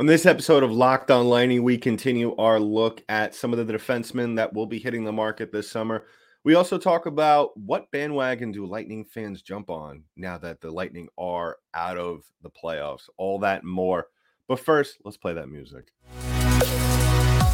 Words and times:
On 0.00 0.06
this 0.06 0.24
episode 0.24 0.62
of 0.62 0.72
Locked 0.72 1.10
On 1.10 1.28
Lightning, 1.28 1.62
we 1.62 1.76
continue 1.76 2.34
our 2.36 2.58
look 2.58 3.02
at 3.10 3.34
some 3.34 3.52
of 3.52 3.58
the 3.58 3.70
defensemen 3.70 4.34
that 4.36 4.54
will 4.54 4.64
be 4.64 4.78
hitting 4.78 5.04
the 5.04 5.12
market 5.12 5.52
this 5.52 5.70
summer. 5.70 6.06
We 6.42 6.54
also 6.54 6.78
talk 6.78 7.04
about 7.04 7.54
what 7.54 7.90
bandwagon 7.90 8.50
do 8.50 8.64
Lightning 8.64 9.04
fans 9.04 9.42
jump 9.42 9.68
on 9.68 10.04
now 10.16 10.38
that 10.38 10.62
the 10.62 10.70
Lightning 10.70 11.10
are 11.18 11.58
out 11.74 11.98
of 11.98 12.24
the 12.42 12.48
playoffs. 12.48 13.10
All 13.18 13.40
that 13.40 13.62
more. 13.62 14.06
But 14.48 14.60
first, 14.60 14.96
let's 15.04 15.18
play 15.18 15.34
that 15.34 15.50
music. 15.50 15.92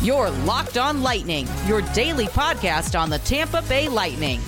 You're 0.01 0.31
Locked 0.31 0.79
On 0.79 1.03
Lightning, 1.03 1.49
your 1.67 1.83
daily 1.95 2.27
podcast 2.27 2.97
on 2.97 3.11
the 3.11 3.19
Tampa 3.19 3.63
Bay 3.63 3.89
Lightning. 3.89 4.41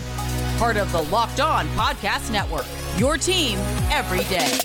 Part 0.59 0.77
of 0.77 0.93
the 0.93 1.03
Locked 1.03 1.41
On 1.41 1.67
Podcast 1.71 2.31
Network, 2.31 2.67
your 2.97 3.17
team 3.17 3.59
every 3.91 4.23
day. 4.33 4.61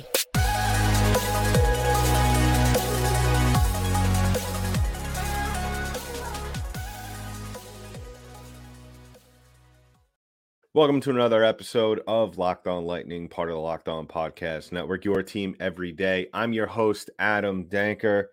Welcome 10.75 11.01
to 11.01 11.11
another 11.11 11.43
episode 11.43 12.01
of 12.07 12.39
Locked 12.39 12.65
On 12.65 12.83
Lightning, 12.83 13.29
part 13.29 13.50
of 13.50 13.54
the 13.54 13.59
Locked 13.59 13.87
On 13.87 14.07
Podcast 14.07 14.71
Network, 14.71 15.05
your 15.05 15.21
team 15.21 15.55
every 15.59 15.91
day. 15.91 16.29
I'm 16.33 16.51
your 16.51 16.65
host, 16.65 17.11
Adam 17.19 17.65
Denker, 17.65 18.23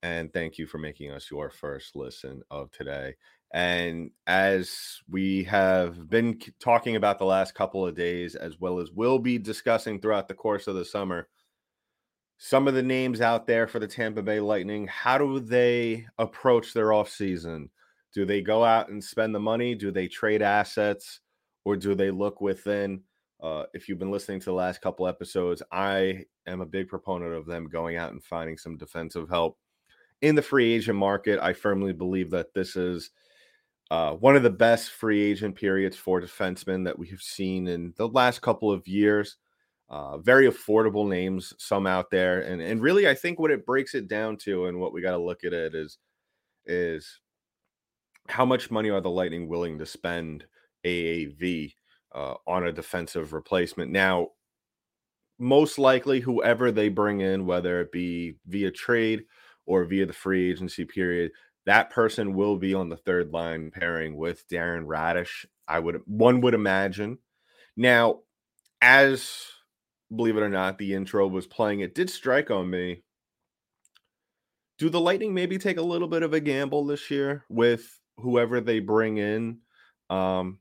and 0.00 0.32
thank 0.32 0.58
you 0.58 0.68
for 0.68 0.78
making 0.78 1.10
us 1.10 1.28
your 1.28 1.50
first 1.50 1.96
listen 1.96 2.42
of 2.52 2.70
today. 2.70 3.16
And 3.52 4.12
as 4.28 5.00
we 5.10 5.42
have 5.42 6.08
been 6.08 6.38
talking 6.60 6.94
about 6.94 7.18
the 7.18 7.24
last 7.24 7.56
couple 7.56 7.84
of 7.84 7.96
days, 7.96 8.36
as 8.36 8.60
well 8.60 8.78
as 8.78 8.92
we'll 8.92 9.18
be 9.18 9.36
discussing 9.36 10.00
throughout 10.00 10.28
the 10.28 10.34
course 10.34 10.68
of 10.68 10.76
the 10.76 10.84
summer, 10.84 11.26
some 12.38 12.68
of 12.68 12.74
the 12.74 12.82
names 12.84 13.20
out 13.20 13.48
there 13.48 13.66
for 13.66 13.80
the 13.80 13.88
Tampa 13.88 14.22
Bay 14.22 14.38
Lightning, 14.38 14.86
how 14.86 15.18
do 15.18 15.40
they 15.40 16.06
approach 16.16 16.72
their 16.72 16.90
offseason? 16.90 17.70
Do 18.14 18.24
they 18.24 18.40
go 18.40 18.64
out 18.64 18.88
and 18.88 19.02
spend 19.02 19.34
the 19.34 19.40
money? 19.40 19.74
Do 19.74 19.90
they 19.90 20.06
trade 20.06 20.42
assets? 20.42 21.18
Or 21.66 21.76
do 21.76 21.96
they 21.96 22.12
look 22.12 22.40
within? 22.40 23.02
Uh, 23.42 23.64
if 23.74 23.88
you've 23.88 23.98
been 23.98 24.12
listening 24.12 24.38
to 24.38 24.46
the 24.46 24.52
last 24.52 24.80
couple 24.80 25.08
episodes, 25.08 25.64
I 25.72 26.24
am 26.46 26.60
a 26.60 26.66
big 26.66 26.86
proponent 26.86 27.34
of 27.34 27.44
them 27.44 27.68
going 27.68 27.96
out 27.96 28.12
and 28.12 28.22
finding 28.22 28.56
some 28.56 28.76
defensive 28.76 29.28
help 29.28 29.58
in 30.22 30.36
the 30.36 30.42
free 30.42 30.72
agent 30.72 30.96
market. 30.96 31.40
I 31.42 31.52
firmly 31.52 31.92
believe 31.92 32.30
that 32.30 32.54
this 32.54 32.76
is 32.76 33.10
uh, 33.90 34.12
one 34.12 34.36
of 34.36 34.44
the 34.44 34.50
best 34.50 34.92
free 34.92 35.20
agent 35.20 35.56
periods 35.56 35.96
for 35.96 36.20
defensemen 36.20 36.84
that 36.84 36.96
we 36.96 37.08
have 37.08 37.20
seen 37.20 37.66
in 37.66 37.92
the 37.96 38.06
last 38.08 38.42
couple 38.42 38.70
of 38.70 38.86
years. 38.86 39.36
Uh, 39.88 40.18
very 40.18 40.48
affordable 40.48 41.08
names, 41.08 41.52
some 41.58 41.86
out 41.86 42.12
there, 42.12 42.42
and 42.42 42.62
and 42.62 42.80
really, 42.80 43.08
I 43.08 43.14
think 43.14 43.40
what 43.40 43.52
it 43.52 43.66
breaks 43.66 43.94
it 43.94 44.08
down 44.08 44.36
to, 44.38 44.66
and 44.66 44.80
what 44.80 44.92
we 44.92 45.02
got 45.02 45.12
to 45.12 45.18
look 45.18 45.44
at 45.44 45.52
it 45.52 45.74
is, 45.74 45.98
is 46.64 47.20
how 48.28 48.44
much 48.44 48.70
money 48.70 48.90
are 48.90 49.00
the 49.00 49.10
Lightning 49.10 49.48
willing 49.48 49.78
to 49.78 49.86
spend 49.86 50.44
AAV 50.86 51.74
uh, 52.14 52.34
on 52.46 52.66
a 52.66 52.72
defensive 52.72 53.32
replacement. 53.32 53.90
Now, 53.90 54.28
most 55.38 55.78
likely, 55.78 56.20
whoever 56.20 56.72
they 56.72 56.88
bring 56.88 57.20
in, 57.20 57.46
whether 57.46 57.80
it 57.80 57.92
be 57.92 58.36
via 58.46 58.70
trade 58.70 59.24
or 59.66 59.84
via 59.84 60.06
the 60.06 60.12
free 60.12 60.50
agency 60.50 60.84
period, 60.84 61.32
that 61.66 61.90
person 61.90 62.34
will 62.34 62.56
be 62.56 62.72
on 62.72 62.88
the 62.88 62.96
third 62.96 63.32
line 63.32 63.70
pairing 63.70 64.16
with 64.16 64.48
Darren 64.48 64.86
Raddysh. 64.86 65.44
I 65.68 65.80
would 65.80 66.00
one 66.06 66.40
would 66.40 66.54
imagine. 66.54 67.18
Now, 67.76 68.20
as 68.80 69.46
believe 70.14 70.36
it 70.36 70.42
or 70.42 70.48
not, 70.48 70.78
the 70.78 70.94
intro 70.94 71.26
was 71.26 71.46
playing, 71.46 71.80
it 71.80 71.94
did 71.94 72.08
strike 72.08 72.50
on 72.50 72.70
me. 72.70 73.02
Do 74.78 74.88
the 74.88 75.00
Lightning 75.00 75.34
maybe 75.34 75.58
take 75.58 75.78
a 75.78 75.82
little 75.82 76.08
bit 76.08 76.22
of 76.22 76.34
a 76.34 76.40
gamble 76.40 76.84
this 76.84 77.10
year 77.10 77.44
with 77.48 77.98
whoever 78.18 78.60
they 78.60 78.78
bring 78.78 79.16
in? 79.16 79.58
Um, 80.10 80.58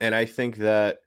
and 0.00 0.14
I 0.14 0.24
think 0.24 0.56
that 0.56 0.98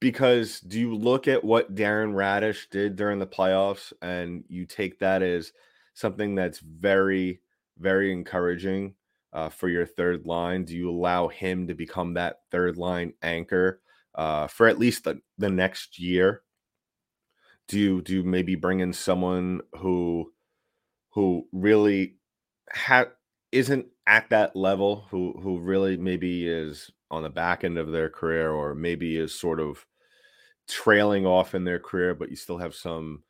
because 0.00 0.60
do 0.60 0.78
you 0.78 0.94
look 0.94 1.26
at 1.26 1.44
what 1.44 1.74
Darren 1.74 2.12
Raddysh 2.12 2.68
did 2.70 2.96
during 2.96 3.18
the 3.18 3.26
playoffs 3.26 3.92
and 4.02 4.44
you 4.48 4.66
take 4.66 4.98
that 4.98 5.22
as 5.22 5.52
something 5.94 6.34
that's 6.34 6.58
very, 6.58 7.40
very 7.78 8.12
encouraging 8.12 8.94
uh, 9.32 9.48
for 9.48 9.68
your 9.68 9.86
third 9.86 10.26
line? 10.26 10.64
Do 10.64 10.76
you 10.76 10.90
allow 10.90 11.28
him 11.28 11.66
to 11.68 11.74
become 11.74 12.14
that 12.14 12.40
third 12.50 12.76
line 12.76 13.14
anchor 13.22 13.80
uh, 14.14 14.46
for 14.48 14.66
at 14.66 14.78
least 14.78 15.04
the, 15.04 15.20
the 15.38 15.50
next 15.50 15.98
year? 15.98 16.42
Do 17.68 17.78
you 17.80 18.00
do 18.00 18.14
you 18.14 18.22
maybe 18.22 18.54
bring 18.54 18.80
in 18.80 18.92
someone 18.92 19.60
who 19.78 20.32
who 21.10 21.48
really 21.52 22.16
ha- 22.72 23.10
isn't 23.50 23.86
at 24.06 24.30
that 24.30 24.54
level, 24.54 25.06
who 25.10 25.34
who 25.42 25.58
really 25.58 25.96
maybe 25.96 26.46
is 26.46 26.92
on 27.10 27.22
the 27.22 27.30
back 27.30 27.64
end 27.64 27.78
of 27.78 27.92
their 27.92 28.08
career 28.08 28.50
or 28.50 28.74
maybe 28.74 29.16
is 29.16 29.34
sort 29.34 29.60
of 29.60 29.84
trailing 30.68 31.24
off 31.26 31.54
in 31.54 31.64
their 31.64 31.78
career 31.78 32.14
but 32.14 32.28
you 32.28 32.36
still 32.36 32.58
have 32.58 32.74
some 32.74 33.22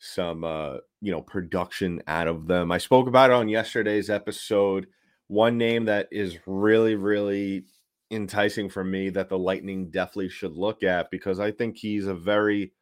some 0.00 0.44
uh 0.44 0.76
you 1.00 1.12
know 1.12 1.20
production 1.22 2.02
out 2.06 2.26
of 2.26 2.46
them. 2.46 2.72
I 2.72 2.78
spoke 2.78 3.06
about 3.06 3.30
it 3.30 3.34
on 3.34 3.48
yesterday's 3.48 4.10
episode. 4.10 4.86
One 5.28 5.58
name 5.58 5.84
that 5.84 6.08
is 6.10 6.38
really 6.46 6.94
really 6.94 7.64
enticing 8.10 8.68
for 8.68 8.82
me 8.82 9.10
that 9.10 9.28
the 9.28 9.38
lightning 9.38 9.90
definitely 9.90 10.28
should 10.28 10.56
look 10.56 10.82
at 10.82 11.08
because 11.12 11.38
i 11.38 11.48
think 11.48 11.76
he's 11.76 12.08
a 12.08 12.14
very 12.14 12.72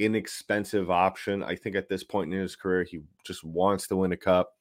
inexpensive 0.00 0.90
option. 0.90 1.42
I 1.42 1.54
think 1.54 1.76
at 1.76 1.88
this 1.88 2.02
point 2.02 2.32
in 2.32 2.40
his 2.40 2.56
career 2.56 2.84
he 2.84 3.00
just 3.24 3.44
wants 3.44 3.86
to 3.88 3.96
win 3.96 4.12
a 4.12 4.16
cup. 4.16 4.54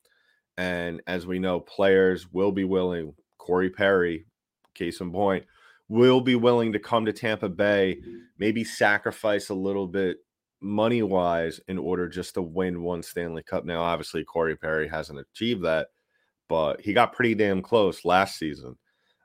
And 0.58 1.02
as 1.08 1.26
we 1.26 1.40
know 1.40 1.62
players 1.62 2.32
will 2.32 2.52
be 2.52 2.66
willing 2.66 3.14
corey 3.38 3.70
perry 3.70 4.26
case 4.80 5.02
in 5.02 5.12
point, 5.12 5.46
will 5.90 6.22
be 6.22 6.36
willing 6.36 6.74
to 6.74 6.80
come 6.80 7.06
to 7.06 7.14
Tampa 7.14 7.50
Bay, 7.50 8.00
maybe 8.38 8.64
sacrifice 8.64 9.50
a 9.50 9.56
little 9.56 9.88
bit 9.88 10.18
money 10.62 11.02
wise 11.02 11.60
in 11.68 11.78
order 11.78 12.08
just 12.08 12.34
to 12.36 12.42
win 12.42 12.82
one 12.82 13.04
Stanley 13.04 13.44
Cup. 13.44 13.66
Now, 13.66 13.82
obviously, 13.82 14.24
Corey 14.24 14.56
Perry 14.56 14.88
hasn't 14.88 15.20
achieved 15.20 15.64
that, 15.64 15.88
but 16.48 16.82
he 16.82 16.94
got 16.94 17.14
pretty 17.14 17.36
damn 17.36 17.62
close 17.62 18.06
last 18.06 18.38
season. 18.38 18.78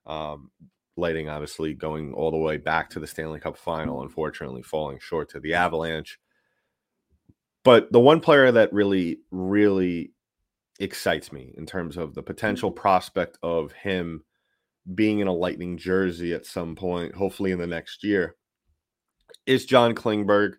Um, 0.07 0.51
lighting 0.97 1.29
obviously 1.29 1.75
going 1.75 2.13
all 2.13 2.31
the 2.31 2.37
way 2.37 2.57
back 2.57 2.91
to 2.91 3.01
the 3.01 3.07
Stanley 3.07 3.41
Cup 3.41 3.57
final, 3.57 4.03
unfortunately 4.03 4.63
falling 4.63 4.99
short 5.01 5.31
to 5.31 5.41
the 5.41 5.55
Avalanche. 5.55 6.19
But 7.65 7.91
the 7.91 8.01
one 8.01 8.21
player 8.21 8.53
that 8.53 8.73
really, 8.73 9.21
really 9.31 10.13
excites 10.79 11.33
me 11.33 11.55
in 11.57 11.67
terms 11.67 11.97
of 11.97 12.15
the 12.15 12.23
potential 12.23 12.71
prospect 12.71 13.39
of 13.43 13.73
him 13.73 14.23
being 14.95 15.21
in 15.21 15.29
a 15.29 15.33
Lightning 15.33 15.79
jersey 15.79 16.35
at 16.35 16.47
some 16.47 16.75
point, 16.75 17.15
hopefully 17.15 17.53
in 17.53 17.59
the 17.59 17.67
next 17.67 18.05
year, 18.05 18.37
is 19.47 19.65
John 19.65 19.95
Klingberg. 19.95 20.55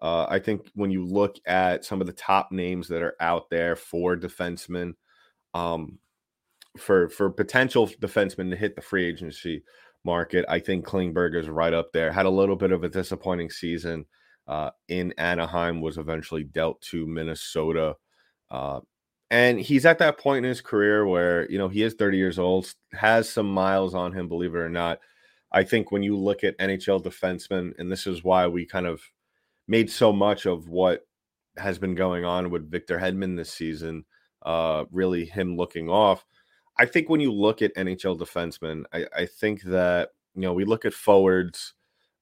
Uh, 0.00 0.26
I 0.28 0.38
think 0.38 0.68
when 0.74 0.90
you 0.90 1.04
look 1.04 1.36
at 1.46 1.84
some 1.84 2.00
of 2.00 2.06
the 2.06 2.12
top 2.12 2.52
names 2.52 2.88
that 2.88 3.02
are 3.02 3.16
out 3.20 3.48
there 3.50 3.74
for 3.74 4.16
defensemen, 4.16 4.94
um, 5.54 5.98
for 6.76 7.08
for 7.08 7.30
potential 7.30 7.88
defensemen 7.88 8.50
to 8.50 8.56
hit 8.56 8.76
the 8.76 8.82
free 8.82 9.06
agency 9.06 9.62
market, 10.04 10.44
I 10.48 10.58
think 10.58 10.84
Klingberg 10.84 11.36
is 11.36 11.48
right 11.48 11.72
up 11.72 11.92
there. 11.92 12.12
Had 12.12 12.26
a 12.26 12.30
little 12.30 12.56
bit 12.56 12.72
of 12.72 12.84
a 12.84 12.88
disappointing 12.88 13.50
season 13.50 14.04
uh, 14.46 14.70
in 14.88 15.14
Anaheim, 15.16 15.80
was 15.80 15.96
eventually 15.96 16.44
dealt 16.44 16.80
to 16.82 17.06
Minnesota. 17.06 17.94
Uh, 18.50 18.80
and 19.34 19.58
he's 19.58 19.84
at 19.84 19.98
that 19.98 20.16
point 20.16 20.44
in 20.44 20.48
his 20.48 20.60
career 20.60 21.04
where, 21.04 21.50
you 21.50 21.58
know, 21.58 21.66
he 21.66 21.82
is 21.82 21.94
30 21.94 22.16
years 22.16 22.38
old, 22.38 22.72
has 22.92 23.28
some 23.28 23.52
miles 23.52 23.92
on 23.92 24.12
him, 24.12 24.28
believe 24.28 24.54
it 24.54 24.58
or 24.58 24.68
not. 24.68 25.00
I 25.50 25.64
think 25.64 25.90
when 25.90 26.04
you 26.04 26.16
look 26.16 26.44
at 26.44 26.56
NHL 26.58 27.02
defensemen, 27.02 27.72
and 27.76 27.90
this 27.90 28.06
is 28.06 28.22
why 28.22 28.46
we 28.46 28.64
kind 28.64 28.86
of 28.86 29.02
made 29.66 29.90
so 29.90 30.12
much 30.12 30.46
of 30.46 30.68
what 30.68 31.04
has 31.56 31.80
been 31.80 31.96
going 31.96 32.24
on 32.24 32.48
with 32.48 32.70
Victor 32.70 32.96
Hedman 32.96 33.36
this 33.36 33.52
season, 33.52 34.04
uh, 34.42 34.84
really 34.92 35.24
him 35.24 35.56
looking 35.56 35.90
off. 35.90 36.24
I 36.78 36.86
think 36.86 37.08
when 37.08 37.20
you 37.20 37.32
look 37.32 37.60
at 37.60 37.74
NHL 37.74 38.16
defensemen, 38.16 38.84
I, 38.92 39.04
I 39.16 39.26
think 39.26 39.62
that, 39.62 40.10
you 40.36 40.42
know, 40.42 40.52
we 40.52 40.64
look 40.64 40.84
at 40.84 40.94
forwards 40.94 41.74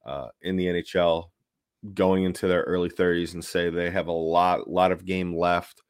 uh, 0.07 0.29
in 0.41 0.57
the 0.57 0.65
NHL 0.65 1.25
going 1.93 2.25
into 2.25 2.49
their 2.49 2.63
early 2.63 2.89
30s 2.89 3.35
and 3.35 3.45
say 3.45 3.69
they 3.69 3.91
have 3.91 4.07
a 4.07 4.13
lot, 4.13 4.71
lot 4.71 4.93
of 4.93 5.05
game 5.05 5.37
left 5.37 5.83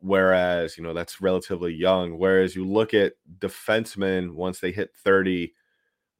whereas 0.00 0.78
you 0.78 0.82
know 0.82 0.94
that's 0.94 1.20
relatively 1.20 1.72
young 1.72 2.18
whereas 2.18 2.56
you 2.56 2.66
look 2.66 2.94
at 2.94 3.14
defensemen 3.38 4.32
once 4.34 4.58
they 4.58 4.72
hit 4.72 4.90
30 5.04 5.52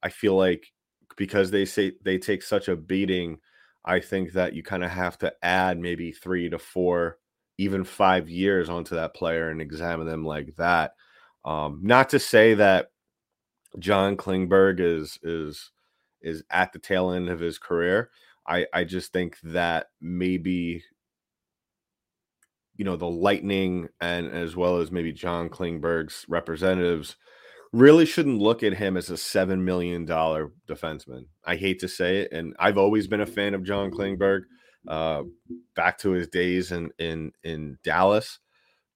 i 0.02 0.08
feel 0.08 0.36
like 0.36 0.72
because 1.16 1.50
they 1.50 1.64
say 1.64 1.92
they 2.02 2.18
take 2.18 2.42
such 2.42 2.68
a 2.68 2.76
beating 2.76 3.38
i 3.86 3.98
think 3.98 4.32
that 4.32 4.52
you 4.52 4.62
kind 4.62 4.84
of 4.84 4.90
have 4.90 5.16
to 5.16 5.32
add 5.42 5.78
maybe 5.78 6.12
three 6.12 6.50
to 6.50 6.58
four 6.58 7.18
even 7.58 7.84
five 7.84 8.28
years 8.28 8.68
onto 8.68 8.94
that 8.96 9.14
player 9.14 9.50
and 9.50 9.60
examine 9.60 10.06
them 10.06 10.24
like 10.24 10.54
that. 10.56 10.92
Um, 11.44 11.80
not 11.82 12.08
to 12.10 12.18
say 12.18 12.54
that 12.54 12.90
john 13.80 14.16
klingberg 14.16 14.78
is 14.78 15.18
is 15.24 15.72
is 16.22 16.44
at 16.48 16.72
the 16.72 16.78
tail 16.78 17.10
end 17.10 17.28
of 17.28 17.40
his 17.40 17.58
career. 17.58 18.10
I 18.46 18.66
i 18.72 18.84
just 18.84 19.12
think 19.12 19.38
that 19.42 19.88
maybe 20.00 20.82
you 22.76 22.84
know, 22.84 22.96
the 22.96 23.06
Lightning 23.06 23.88
and 24.00 24.26
as 24.26 24.56
well 24.56 24.78
as 24.78 24.90
maybe 24.90 25.12
John 25.12 25.48
Klingberg's 25.48 26.24
representatives 26.28 27.16
really 27.72 28.06
shouldn't 28.06 28.40
look 28.40 28.62
at 28.62 28.74
him 28.74 28.96
as 28.96 29.10
a 29.10 29.14
$7 29.14 29.60
million 29.60 30.06
defenseman. 30.06 31.26
I 31.44 31.56
hate 31.56 31.80
to 31.80 31.88
say 31.88 32.18
it. 32.18 32.32
And 32.32 32.54
I've 32.58 32.78
always 32.78 33.08
been 33.08 33.20
a 33.20 33.26
fan 33.26 33.54
of 33.54 33.64
John 33.64 33.90
Klingberg, 33.90 34.42
uh, 34.86 35.22
back 35.74 35.98
to 35.98 36.10
his 36.10 36.28
days 36.28 36.70
in, 36.70 36.90
in, 36.98 37.32
in 37.42 37.78
Dallas. 37.82 38.38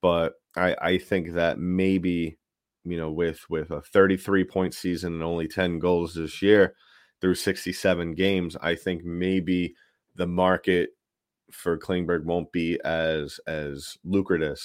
But 0.01 0.35
I, 0.57 0.77
I 0.81 0.99
think 0.99 1.35
that 1.35 1.59
maybe, 1.59 2.39
you 2.85 2.97
know, 2.97 3.11
with, 3.11 3.41
with 3.51 3.71
a 3.71 3.83
33 3.83 4.45
point 4.45 4.75
season 4.75 5.15
and 5.15 5.23
only 5.25 5.49
10 5.49 5.81
goals 5.81 6.15
this 6.15 6.41
year 6.41 6.75
through 7.21 7.35
67 7.35 8.15
games, 8.15 8.57
I 8.61 8.77
think 8.77 9.05
maybe 9.05 9.75
the 10.15 10.27
market 10.29 10.91
for 11.51 11.79
Klingberg 11.79 12.25
won't 12.25 12.53
be 12.53 12.79
as 12.85 13.41
as 13.47 13.97
lucrative 14.05 14.61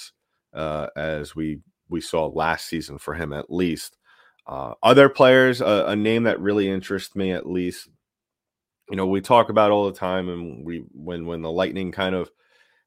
uh, 0.52 0.88
as 0.96 1.34
we 1.34 1.60
we 1.88 2.00
saw 2.00 2.26
last 2.26 2.66
season 2.66 2.98
for 2.98 3.14
him 3.14 3.32
at 3.32 3.50
least. 3.50 3.96
Uh, 4.46 4.74
other 4.82 5.08
players, 5.08 5.62
uh, 5.62 5.84
a 5.86 5.96
name 5.96 6.24
that 6.24 6.40
really 6.40 6.68
interests 6.68 7.16
me 7.16 7.32
at 7.32 7.48
least, 7.48 7.88
you 8.90 8.96
know, 8.96 9.06
we 9.06 9.20
talk 9.20 9.48
about 9.48 9.70
all 9.70 9.86
the 9.86 9.98
time, 9.98 10.28
and 10.28 10.64
we 10.64 10.84
when 10.92 11.26
when 11.26 11.42
the 11.42 11.50
Lightning 11.50 11.92
kind 11.92 12.14
of 12.14 12.30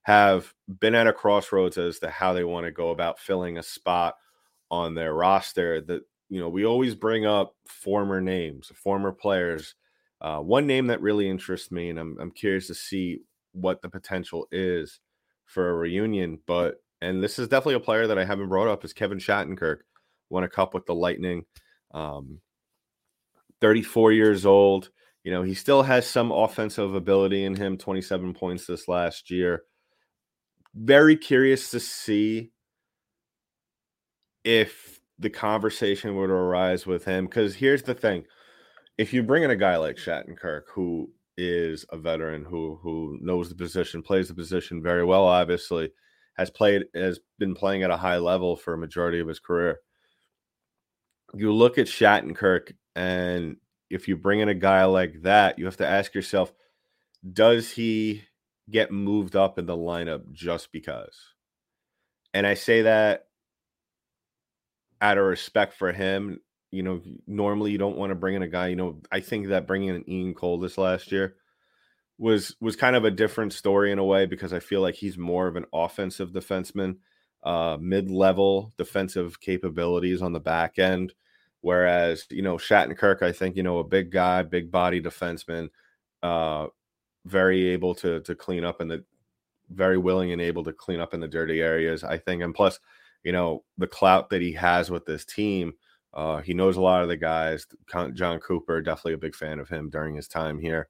have 0.04 0.54
been 0.80 0.96
at 0.96 1.08
a 1.08 1.14
crossroads 1.14 1.78
as 1.78 2.00
to 2.00 2.10
how 2.10 2.34
they 2.34 2.44
want 2.44 2.66
to 2.66 2.72
go 2.72 2.92
about 2.92 3.20
filling 3.20 3.58
a 3.58 3.64
spot 3.64 4.16
on 4.70 4.94
their 4.94 5.14
roster. 5.14 5.82
That 5.82 6.04
you 6.30 6.40
know, 6.40 6.50
we 6.50 6.66
always 6.66 6.94
bring 6.94 7.26
up 7.26 7.56
former 7.66 8.22
names, 8.22 8.72
former 8.76 9.12
players. 9.12 9.76
Uh, 10.22 10.40
one 10.40 10.68
name 10.68 10.88
that 10.88 11.02
really 11.02 11.30
interests 11.30 11.72
me, 11.72 11.90
and 11.90 12.00
I'm 12.00 12.18
I'm 12.20 12.32
curious 12.32 12.68
to 12.68 12.76
see 12.76 13.22
what 13.58 13.82
the 13.82 13.90
potential 13.90 14.48
is 14.52 15.00
for 15.46 15.70
a 15.70 15.74
reunion. 15.74 16.40
But 16.46 16.76
and 17.02 17.24
this 17.24 17.40
is 17.40 17.48
definitely 17.48 17.76
a 17.76 17.80
player 17.80 18.08
that 18.08 18.18
I 18.18 18.26
haven't 18.26 18.50
brought 18.50 18.68
up 18.68 18.84
is 18.86 18.94
Kevin 18.94 19.20
Shattenkirk. 19.20 19.78
Won 20.30 20.44
a 20.44 20.50
cup 20.50 20.74
with 20.74 20.86
the 20.86 20.96
Lightning. 20.96 21.46
Um, 21.94 22.42
34 23.62 24.12
years 24.12 24.46
old. 24.46 24.90
You 25.24 25.32
know, 25.32 25.44
he 25.44 25.54
still 25.54 25.84
has 25.84 26.08
some 26.08 26.32
offensive 26.32 26.96
ability 26.96 27.44
in 27.44 27.56
him, 27.56 27.78
27 27.78 28.34
points 28.34 28.66
this 28.66 28.88
last 28.88 29.30
year. 29.30 29.64
Very 30.74 31.18
curious 31.18 31.72
to 31.72 31.80
see 31.80 32.52
if 34.44 35.00
the 35.20 35.30
conversation 35.30 36.16
would 36.16 36.30
arise 36.30 36.86
with 36.86 37.04
him. 37.06 37.26
Because 37.26 37.56
here's 37.56 37.84
the 37.84 37.94
thing 37.94 38.26
if 38.98 39.14
you 39.14 39.22
bring 39.22 39.44
in 39.44 39.52
a 39.52 39.56
guy 39.56 39.78
like 39.78 39.98
Shattenkirk, 39.98 40.64
who 40.74 41.12
is 41.38 41.86
a 41.92 41.98
veteran 41.98 42.44
who 42.44 42.80
who 42.82 43.18
knows 43.22 43.50
the 43.50 43.56
position, 43.56 44.02
plays 44.02 44.28
the 44.28 44.34
position 44.34 44.82
very 44.82 45.06
well. 45.06 45.26
Obviously, 45.26 45.92
has 46.38 46.50
played 46.50 46.84
has 46.96 47.20
been 47.40 47.56
playing 47.56 47.84
at 47.84 47.92
a 47.92 47.98
high 47.98 48.18
level 48.18 48.56
for 48.56 48.74
a 48.74 48.78
majority 48.78 49.20
of 49.20 49.28
his 49.28 49.40
career. 49.40 49.80
You 51.34 51.54
look 51.54 51.78
at 51.78 51.88
Shattenkirk, 51.88 52.74
and 52.96 53.58
if 53.90 54.08
you 54.08 54.18
bring 54.18 54.40
in 54.40 54.50
a 54.50 54.54
guy 54.54 54.86
like 54.86 55.22
that, 55.24 55.60
you 55.60 55.66
have 55.66 55.78
to 55.78 55.88
ask 55.88 56.14
yourself, 56.14 56.54
does 57.34 57.72
he 57.72 58.24
get 58.70 58.92
moved 58.92 59.36
up 59.36 59.60
in 59.60 59.66
the 59.66 59.78
lineup 59.78 60.32
just 60.32 60.72
because? 60.72 61.18
And 62.34 62.46
I 62.46 62.54
say 62.54 62.84
that 62.84 63.28
out 65.02 65.18
of 65.18 65.26
respect 65.26 65.74
for 65.74 65.92
him, 65.92 66.40
you 66.72 66.84
know, 66.84 67.02
normally 67.26 67.72
you 67.72 67.78
don't 67.78 67.98
want 67.98 68.12
to 68.12 68.16
bring 68.16 68.36
in 68.36 68.44
a 68.44 68.48
guy. 68.48 68.68
You 68.68 68.76
know, 68.76 69.02
I 69.12 69.20
think 69.20 69.48
that 69.48 69.68
bringing 69.68 69.90
in 69.90 70.10
Ian 70.10 70.34
Cole 70.34 70.60
this 70.60 70.78
last 70.78 71.12
year 71.12 71.36
was 72.18 72.56
was 72.60 72.76
kind 72.76 72.96
of 72.96 73.06
a 73.06 73.12
different 73.12 73.54
story 73.54 73.92
in 73.92 74.00
a 74.00 74.04
way 74.06 74.26
because 74.26 74.54
I 74.54 74.60
feel 74.60 74.82
like 74.82 74.96
he's 74.96 75.18
more 75.18 75.48
of 75.48 75.56
an 75.56 75.66
offensive 75.74 76.32
defenseman, 76.32 76.98
uh, 77.44 77.78
mid 77.80 78.10
level 78.10 78.74
defensive 78.78 79.40
capabilities 79.40 80.22
on 80.22 80.34
the 80.34 80.40
back 80.40 80.80
end. 80.80 81.14
Whereas 81.62 82.26
you 82.30 82.42
know 82.42 82.58
Shattenkirk, 82.58 83.22
I 83.22 83.32
think 83.32 83.56
you 83.56 83.64
know 83.64 83.80
a 83.80 83.84
big 83.84 84.12
guy, 84.12 84.44
big 84.44 84.72
body 84.72 85.02
defenseman, 85.02 85.70
uh, 86.22 86.68
very 87.26 87.70
able 87.70 87.96
to 87.96 88.20
to 88.22 88.36
clean 88.36 88.64
up 88.64 88.82
in 88.82 88.90
the, 88.90 89.04
very 89.70 89.98
willing 89.98 90.32
and 90.32 90.42
able 90.42 90.64
to 90.64 90.74
clean 90.74 91.00
up 91.00 91.14
in 91.14 91.20
the 91.20 91.28
dirty 91.28 91.62
areas. 91.62 92.04
I 92.04 92.18
think, 92.18 92.42
and 92.42 92.54
plus, 92.54 92.80
you 93.24 93.32
know 93.32 93.64
the 93.78 93.88
clout 93.88 94.30
that 94.32 94.42
he 94.42 94.54
has 94.54 94.92
with 94.92 95.06
this 95.06 95.24
team 95.26 95.74
uh, 96.18 96.42
he 96.42 96.56
knows 96.56 96.78
a 96.78 96.82
lot 96.82 97.04
of 97.04 97.10
the 97.10 97.16
guys. 97.16 97.68
Jon 98.14 98.40
Cooper, 98.40 98.82
definitely 98.82 99.14
a 99.14 99.20
big 99.20 99.36
fan 99.36 99.60
of 99.60 99.70
him 99.70 99.92
during 99.92 100.16
his 100.16 100.28
time 100.28 100.58
here. 100.58 100.90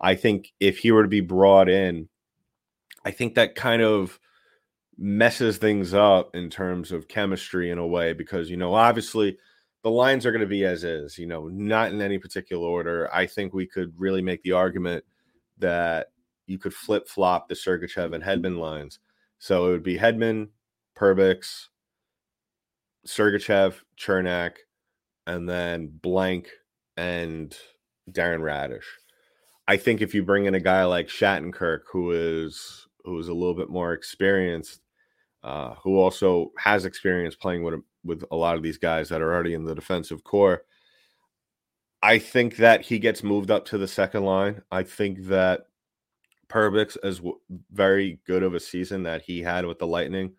I 0.00 0.14
think 0.14 0.50
if 0.60 0.78
he 0.78 0.90
were 0.90 1.02
to 1.02 1.08
be 1.08 1.20
brought 1.20 1.68
in, 1.68 2.08
I 3.04 3.10
think 3.10 3.34
that 3.34 3.54
kind 3.54 3.82
of 3.82 4.18
messes 4.96 5.58
things 5.58 5.92
up 5.92 6.34
in 6.34 6.48
terms 6.48 6.90
of 6.90 7.06
chemistry 7.06 7.70
in 7.70 7.76
a 7.76 7.86
way 7.86 8.14
because, 8.14 8.48
you 8.48 8.56
know, 8.56 8.72
obviously 8.72 9.36
the 9.82 9.90
lines 9.90 10.24
are 10.24 10.32
going 10.32 10.40
to 10.40 10.46
be 10.46 10.64
as 10.64 10.84
is, 10.84 11.18
you 11.18 11.26
know, 11.26 11.48
not 11.48 11.92
in 11.92 12.00
any 12.00 12.16
particular 12.16 12.66
order. 12.66 13.10
I 13.12 13.26
think 13.26 13.52
we 13.52 13.66
could 13.66 13.92
really 13.98 14.22
make 14.22 14.42
the 14.42 14.52
argument 14.52 15.04
that 15.58 16.12
you 16.46 16.58
could 16.58 16.72
flip 16.72 17.08
flop 17.08 17.48
the 17.48 17.54
Sergachev 17.54 18.14
and 18.14 18.24
Hedman 18.24 18.58
lines. 18.58 19.00
So 19.38 19.66
it 19.66 19.70
would 19.72 19.82
be 19.82 19.98
Hedman, 19.98 20.48
Perbix, 20.96 21.68
Sergachev, 23.06 23.74
Cernak, 23.98 24.56
and 25.26 25.48
then 25.48 25.88
Blank 26.02 26.48
and 26.96 27.56
Darren 28.10 28.40
Raddysh. 28.40 28.84
I 29.68 29.76
think 29.76 30.00
if 30.00 30.14
you 30.14 30.22
bring 30.22 30.46
in 30.46 30.54
a 30.54 30.60
guy 30.60 30.84
like 30.84 31.08
Shattenkirk, 31.08 31.80
who 31.90 32.12
is 32.12 32.86
who 33.04 33.18
is 33.18 33.28
a 33.28 33.34
little 33.34 33.54
bit 33.54 33.70
more 33.70 33.92
experienced, 33.92 34.80
uh, 35.42 35.74
who 35.82 35.98
also 35.98 36.52
has 36.58 36.84
experience 36.84 37.34
playing 37.34 37.62
with 37.62 37.80
with 38.04 38.24
a 38.30 38.36
lot 38.36 38.56
of 38.56 38.62
these 38.62 38.78
guys 38.78 39.08
that 39.08 39.22
are 39.22 39.32
already 39.32 39.54
in 39.54 39.64
the 39.64 39.74
defensive 39.74 40.24
core, 40.24 40.64
I 42.02 42.18
think 42.18 42.56
that 42.56 42.82
he 42.82 42.98
gets 42.98 43.22
moved 43.22 43.50
up 43.50 43.64
to 43.66 43.78
the 43.78 43.86
second 43.86 44.24
line. 44.24 44.62
I 44.72 44.82
think 44.82 45.26
that 45.26 45.66
Perbix, 46.48 46.96
is 47.04 47.18
w- 47.18 47.38
very 47.70 48.20
good 48.26 48.42
of 48.42 48.54
a 48.54 48.60
season 48.60 49.04
that 49.04 49.22
he 49.22 49.40
had 49.40 49.64
with 49.64 49.78
the 49.78 49.86
Lightning, 49.86 50.32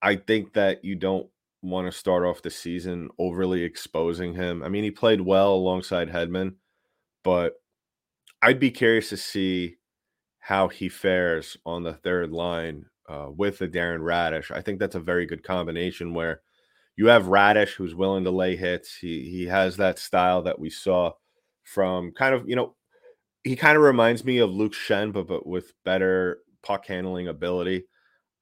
I 0.00 0.16
think 0.16 0.52
that 0.54 0.84
you 0.84 0.94
don't 0.94 1.28
want 1.66 1.90
to 1.90 1.98
start 1.98 2.24
off 2.24 2.42
the 2.42 2.50
season 2.50 3.08
overly 3.18 3.62
exposing 3.62 4.34
him. 4.34 4.62
I 4.62 4.68
mean, 4.68 4.84
he 4.84 4.90
played 4.90 5.20
well 5.20 5.54
alongside 5.54 6.08
Hedman, 6.08 6.54
but 7.24 7.54
I'd 8.42 8.60
be 8.60 8.70
curious 8.70 9.08
to 9.10 9.16
see 9.16 9.76
how 10.38 10.68
he 10.68 10.88
fares 10.88 11.56
on 11.66 11.82
the 11.82 11.94
third 11.94 12.30
line 12.30 12.86
uh, 13.08 13.28
with 13.34 13.58
the 13.58 13.68
Darren 13.68 14.00
Raddysh. 14.00 14.50
I 14.50 14.60
think 14.60 14.78
that's 14.78 14.94
a 14.94 15.00
very 15.00 15.26
good 15.26 15.42
combination 15.42 16.14
where 16.14 16.40
you 16.96 17.06
have 17.08 17.24
Raddysh 17.24 17.74
who's 17.74 17.94
willing 17.94 18.24
to 18.24 18.30
lay 18.30 18.56
hits. 18.56 18.96
He 18.96 19.28
he 19.30 19.46
has 19.46 19.76
that 19.76 19.98
style 19.98 20.42
that 20.42 20.58
we 20.58 20.70
saw 20.70 21.12
from 21.64 22.12
kind 22.12 22.34
of 22.34 22.48
you 22.48 22.56
know 22.56 22.74
he 23.44 23.56
kind 23.56 23.76
of 23.76 23.82
reminds 23.82 24.24
me 24.24 24.38
of 24.38 24.50
Luke 24.50 24.72
Schenn, 24.72 25.12
but 25.12 25.28
but 25.28 25.46
with 25.46 25.72
better 25.84 26.38
puck 26.62 26.86
handling 26.86 27.28
ability. 27.28 27.84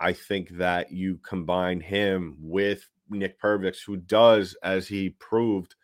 I 0.01 0.13
think 0.13 0.49
that 0.59 0.93
you 0.93 1.19
combine 1.27 1.81
him 1.81 2.37
with 2.41 2.89
Nick 3.15 3.41
Perbix, 3.41 3.79
who 3.87 3.97
does, 3.97 4.57
as 4.63 4.89
he 4.89 5.11
proved 5.11 5.75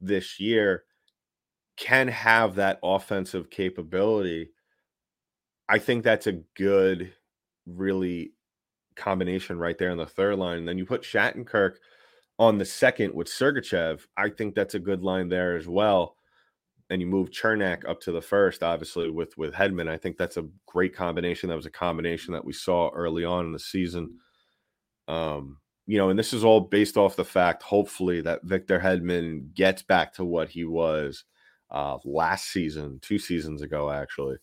this 0.00 0.38
year, 0.38 0.84
can 1.76 2.08
have 2.08 2.54
that 2.54 2.78
offensive 2.82 3.50
capability. 3.50 4.50
I 5.68 5.78
think 5.78 6.04
that's 6.04 6.26
a 6.26 6.40
good, 6.56 7.12
really 7.66 8.32
combination 8.96 9.58
right 9.58 9.76
there 9.76 9.90
on 9.90 9.96
the 9.96 10.06
third 10.06 10.38
line. 10.38 10.58
And 10.58 10.68
then 10.68 10.78
you 10.78 10.86
put 10.86 11.02
Shattenkirk 11.02 11.76
on 12.38 12.58
the 12.58 12.64
second 12.64 13.14
with 13.14 13.28
Sergachev. 13.28 14.02
I 14.16 14.28
think 14.28 14.54
that's 14.54 14.74
a 14.74 14.80
good 14.80 15.02
line 15.02 15.28
there 15.28 15.56
as 15.56 15.66
well. 15.66 16.16
And 16.90 17.00
you 17.00 17.06
move 17.06 17.30
Cernak 17.30 17.88
up 17.88 18.00
to 18.02 18.12
the 18.12 18.20
first, 18.20 18.62
obviously 18.62 19.10
with 19.10 19.36
with 19.38 19.54
Hedman. 19.54 19.88
I 19.88 19.96
think 19.96 20.16
that's 20.16 20.36
a 20.36 20.46
great 20.66 20.94
combination. 20.94 21.48
That 21.48 21.56
was 21.56 21.66
a 21.66 21.70
combination 21.70 22.34
that 22.34 22.44
we 22.44 22.52
saw 22.52 22.90
early 22.90 23.24
on 23.24 23.46
in 23.46 23.52
the 23.52 23.58
season. 23.58 24.18
Um, 25.08 25.58
you 25.86 25.98
know, 25.98 26.08
and 26.08 26.18
this 26.18 26.32
is 26.32 26.44
all 26.44 26.60
based 26.60 26.96
off 26.96 27.16
the 27.16 27.24
fact, 27.24 27.62
hopefully, 27.62 28.20
that 28.22 28.42
Victor 28.42 28.78
Hedman 28.80 29.52
gets 29.54 29.82
back 29.82 30.14
to 30.14 30.24
what 30.24 30.48
he 30.48 30.64
was 30.64 31.24
uh, 31.70 31.98
last 32.04 32.50
season, 32.50 32.98
two 33.02 33.18
seasons 33.18 33.60
ago, 33.60 33.90
actually, 33.90 34.36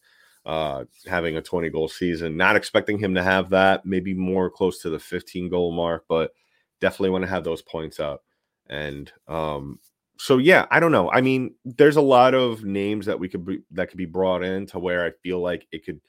uh, 0.46 0.86
having 1.08 1.38
a 1.38 1.42
20 1.42 1.70
goal 1.70 1.88
season. 1.88 2.38
Not 2.38 2.56
expecting 2.56 3.00
him 3.00 3.16
to 3.16 3.24
have 3.24 3.50
that, 3.50 3.86
maybe 3.86 4.14
more 4.14 4.50
close 4.50 4.80
to 4.82 4.90
the 4.90 5.00
15 5.00 5.50
goal 5.50 5.72
mark, 5.72 6.06
but 6.08 6.32
definitely 6.80 7.10
want 7.10 7.24
to 7.24 7.30
have 7.30 7.44
those 7.44 7.64
points 7.64 8.00
up. 8.00 8.24
And 8.68 9.12
um, 9.28 9.80
so, 10.18 10.38
yeah, 10.38 10.68
I 10.70 10.80
don't 10.80 10.92
know. 10.92 11.10
I 11.12 11.22
mean, 11.22 11.56
there's 11.66 11.96
a 11.96 12.02
lot 12.02 12.36
of 12.36 12.64
names 12.64 13.08
that 13.08 13.20
we 13.20 13.28
could 13.28 13.46
be 13.46 13.60
that 13.72 13.90
could 13.90 13.98
be 13.98 14.06
brought 14.06 14.44
in 14.44 14.68
to 14.68 14.80
where 14.80 15.04
I 15.06 15.12
feel 15.24 15.40
like 15.40 15.68
it 15.72 15.84
could 15.86 16.00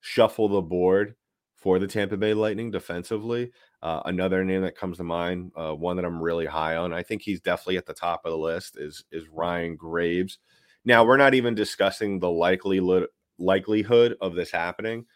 shuffle 0.00 0.48
the 0.48 0.60
board 0.60 1.14
for 1.62 1.78
the 1.78 1.86
Tampa 1.86 2.16
Bay 2.16 2.34
Lightning 2.34 2.72
defensively. 2.72 3.52
Uh, 3.82 4.02
another 4.04 4.44
name 4.44 4.62
that 4.62 4.76
comes 4.76 4.96
to 4.96 5.04
mind, 5.04 5.52
uh, 5.56 5.72
one 5.72 5.96
that 5.96 6.04
I'm 6.04 6.20
really 6.20 6.46
high 6.46 6.76
on, 6.76 6.92
I 6.92 7.04
think 7.04 7.22
he's 7.22 7.40
definitely 7.40 7.76
at 7.76 7.86
the 7.86 7.94
top 7.94 8.22
of 8.24 8.32
the 8.32 8.38
list, 8.38 8.76
is 8.76 9.04
is 9.12 9.28
Ryan 9.28 9.76
Graves. 9.76 10.38
Now 10.84 11.04
we're 11.04 11.16
not 11.16 11.34
even 11.34 11.54
discussing 11.54 12.18
the 12.18 12.30
likelihood 12.30 13.06
likelihood 13.38 14.16
of 14.20 14.34
this 14.34 14.50
happening. 14.50 15.06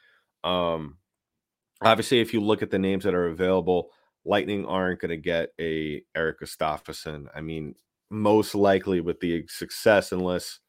Um, 0.44 0.98
obviously, 1.82 2.20
if 2.20 2.32
you 2.32 2.40
look 2.40 2.62
at 2.62 2.70
the 2.70 2.78
names 2.78 3.04
that 3.04 3.14
are 3.14 3.28
available, 3.28 3.90
Lightning 4.24 4.66
aren't 4.66 5.00
going 5.00 5.10
to 5.10 5.16
get 5.16 5.50
a 5.60 6.02
Erik 6.14 6.40
Gustafsson. 6.40 7.26
I 7.34 7.40
mean, 7.40 7.74
most 8.10 8.54
likely 8.54 9.00
with 9.00 9.18
the 9.18 9.44
success, 9.48 10.12
unless 10.12 10.60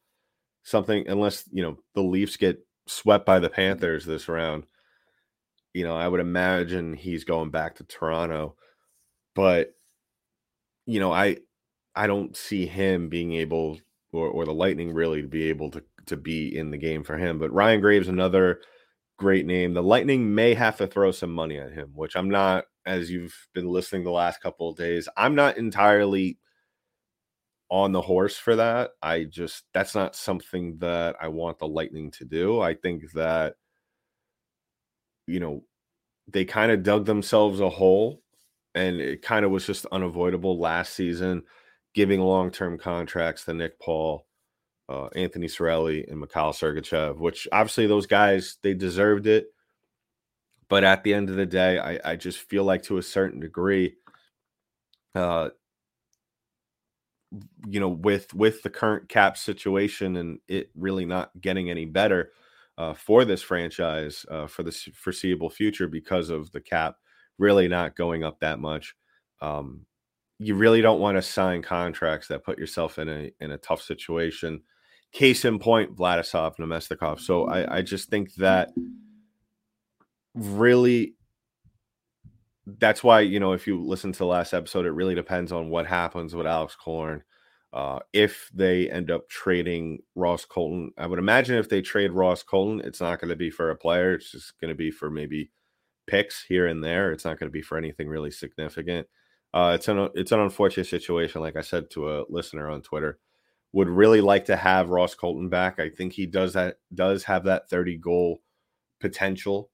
something, 0.64 1.06
unless 1.08 1.44
you 1.52 1.62
know 1.62 1.78
the 1.94 2.02
Leafs 2.02 2.36
get 2.36 2.58
swept 2.86 3.26
by 3.26 3.38
the 3.38 3.50
Panthers 3.50 4.04
this 4.04 4.28
round, 4.28 4.64
you 5.74 5.84
know, 5.84 5.96
I 5.96 6.08
would 6.08 6.20
imagine 6.20 6.94
he's 6.94 7.24
going 7.24 7.50
back 7.50 7.76
to 7.76 7.84
Toronto. 7.84 8.56
But 9.34 9.74
you 10.86 11.00
know, 11.00 11.12
I 11.12 11.38
I 11.94 12.06
don't 12.06 12.36
see 12.36 12.66
him 12.66 13.08
being 13.08 13.34
able 13.34 13.78
or 14.12 14.28
or 14.28 14.44
the 14.44 14.54
Lightning 14.54 14.92
really 14.92 15.22
to 15.22 15.28
be 15.28 15.48
able 15.50 15.70
to 15.72 15.82
to 16.06 16.16
be 16.16 16.56
in 16.56 16.70
the 16.70 16.78
game 16.78 17.04
for 17.04 17.16
him. 17.16 17.38
But 17.38 17.52
Ryan 17.52 17.80
Graves, 17.80 18.08
another 18.08 18.60
great 19.18 19.46
name. 19.46 19.74
The 19.74 19.82
Lightning 19.82 20.34
may 20.34 20.54
have 20.54 20.78
to 20.78 20.86
throw 20.86 21.10
some 21.10 21.32
money 21.32 21.58
at 21.58 21.72
him, 21.72 21.90
which 21.94 22.16
I'm 22.16 22.30
not, 22.30 22.64
as 22.86 23.10
you've 23.10 23.34
been 23.52 23.68
listening 23.68 24.04
the 24.04 24.10
last 24.10 24.40
couple 24.40 24.70
of 24.70 24.76
days, 24.76 25.08
I'm 25.16 25.34
not 25.34 25.58
entirely 25.58 26.38
on 27.70 27.92
the 27.92 28.00
horse 28.00 28.38
for 28.38 28.56
that. 28.56 28.90
I 29.02 29.24
just, 29.24 29.64
that's 29.74 29.94
not 29.94 30.16
something 30.16 30.78
that 30.78 31.16
I 31.20 31.28
want 31.28 31.58
the 31.58 31.68
Lightning 31.68 32.10
to 32.12 32.24
do. 32.24 32.60
I 32.60 32.74
think 32.74 33.10
that, 33.12 33.56
you 35.28 35.40
know, 35.40 35.62
they 36.26 36.44
kind 36.44 36.72
of 36.72 36.82
dug 36.82 37.04
themselves 37.04 37.60
a 37.60 37.68
hole 37.68 38.22
and 38.74 39.00
it 39.00 39.22
kind 39.22 39.44
of 39.44 39.50
was 39.50 39.66
just 39.66 39.86
unavoidable 39.86 40.58
last 40.58 40.94
season, 40.94 41.42
giving 41.94 42.20
long 42.20 42.50
term 42.50 42.78
contracts 42.78 43.44
to 43.44 43.54
Nick 43.54 43.78
Paul 43.78 44.26
uh, 44.88 45.08
Anthony 45.14 45.46
Cirelli 45.46 46.10
and 46.10 46.20
Mikhail 46.20 46.52
Sergachev, 46.52 47.18
which 47.18 47.46
obviously 47.52 47.86
those 47.86 48.06
guys 48.06 48.56
they 48.62 48.74
deserved 48.74 49.26
it. 49.26 49.48
But 50.68 50.84
at 50.84 51.02
the 51.02 51.14
end 51.14 51.30
of 51.30 51.36
the 51.36 51.46
day, 51.46 51.78
I, 51.78 52.12
I 52.12 52.16
just 52.16 52.38
feel 52.38 52.64
like 52.64 52.82
to 52.84 52.98
a 52.98 53.02
certain 53.02 53.40
degree, 53.40 53.94
uh, 55.14 55.48
you 57.66 57.80
know, 57.80 57.88
with 57.88 58.32
with 58.34 58.62
the 58.62 58.70
current 58.70 59.08
cap 59.08 59.36
situation 59.36 60.16
and 60.16 60.40
it 60.48 60.70
really 60.74 61.06
not 61.06 61.30
getting 61.40 61.70
any 61.70 61.84
better 61.84 62.32
uh, 62.78 62.94
for 62.94 63.26
this 63.26 63.42
franchise 63.42 64.24
uh, 64.30 64.46
for 64.46 64.62
the 64.62 64.72
foreseeable 64.94 65.50
future 65.50 65.86
because 65.86 66.30
of 66.30 66.50
the 66.52 66.60
cap 66.60 66.96
really 67.36 67.68
not 67.68 67.94
going 67.94 68.24
up 68.24 68.40
that 68.40 68.58
much. 68.58 68.94
Um, 69.42 69.84
you 70.38 70.54
really 70.54 70.80
don't 70.80 71.00
want 71.00 71.18
to 71.18 71.22
sign 71.22 71.60
contracts 71.60 72.28
that 72.28 72.44
put 72.44 72.58
yourself 72.58 72.98
in 72.98 73.10
a 73.10 73.30
in 73.40 73.50
a 73.50 73.58
tough 73.58 73.82
situation 73.82 74.62
Case 75.10 75.46
in 75.46 75.58
point, 75.58 75.96
Vladislav 75.96 76.56
Namestnikov. 76.56 77.18
So 77.20 77.46
I, 77.46 77.78
I 77.78 77.82
just 77.82 78.10
think 78.10 78.34
that 78.34 78.68
really 80.34 81.14
that's 82.66 83.02
why 83.02 83.20
you 83.20 83.40
know 83.40 83.52
if 83.52 83.66
you 83.66 83.82
listen 83.82 84.12
to 84.12 84.18
the 84.18 84.26
last 84.26 84.52
episode, 84.52 84.84
it 84.84 84.90
really 84.90 85.14
depends 85.14 85.50
on 85.50 85.70
what 85.70 85.86
happens 85.86 86.34
with 86.34 86.46
Alex 86.46 86.76
Killorn. 86.84 87.22
Uh, 87.72 87.98
if 88.12 88.50
they 88.54 88.90
end 88.90 89.10
up 89.10 89.28
trading 89.28 89.98
Ross 90.14 90.44
Colton, 90.44 90.92
I 90.96 91.06
would 91.06 91.18
imagine 91.18 91.56
if 91.56 91.68
they 91.68 91.82
trade 91.82 92.12
Ross 92.12 92.42
Colton, 92.42 92.80
it's 92.80 93.00
not 93.00 93.20
going 93.20 93.28
to 93.28 93.36
be 93.36 93.50
for 93.50 93.70
a 93.70 93.76
player. 93.76 94.14
It's 94.14 94.32
just 94.32 94.58
going 94.60 94.70
to 94.70 94.74
be 94.74 94.90
for 94.90 95.10
maybe 95.10 95.50
picks 96.06 96.42
here 96.42 96.66
and 96.66 96.82
there. 96.82 97.12
It's 97.12 97.24
not 97.24 97.38
going 97.38 97.48
to 97.48 97.52
be 97.52 97.62
for 97.62 97.76
anything 97.76 98.08
really 98.08 98.30
significant. 98.30 99.06
Uh, 99.52 99.72
it's 99.74 99.88
an 99.88 100.08
it's 100.14 100.32
an 100.32 100.40
unfortunate 100.40 100.86
situation, 100.86 101.40
like 101.40 101.56
I 101.56 101.62
said 101.62 101.90
to 101.90 102.10
a 102.10 102.24
listener 102.28 102.70
on 102.70 102.82
Twitter 102.82 103.18
would 103.72 103.88
really 103.88 104.20
like 104.20 104.46
to 104.46 104.56
have 104.56 104.90
Ross 104.90 105.14
Colton 105.14 105.48
back. 105.48 105.78
I 105.78 105.90
think 105.90 106.12
he 106.12 106.26
does 106.26 106.54
that 106.54 106.76
does 106.94 107.24
have 107.24 107.44
that 107.44 107.68
30 107.68 107.98
goal 107.98 108.40
potential. 109.00 109.70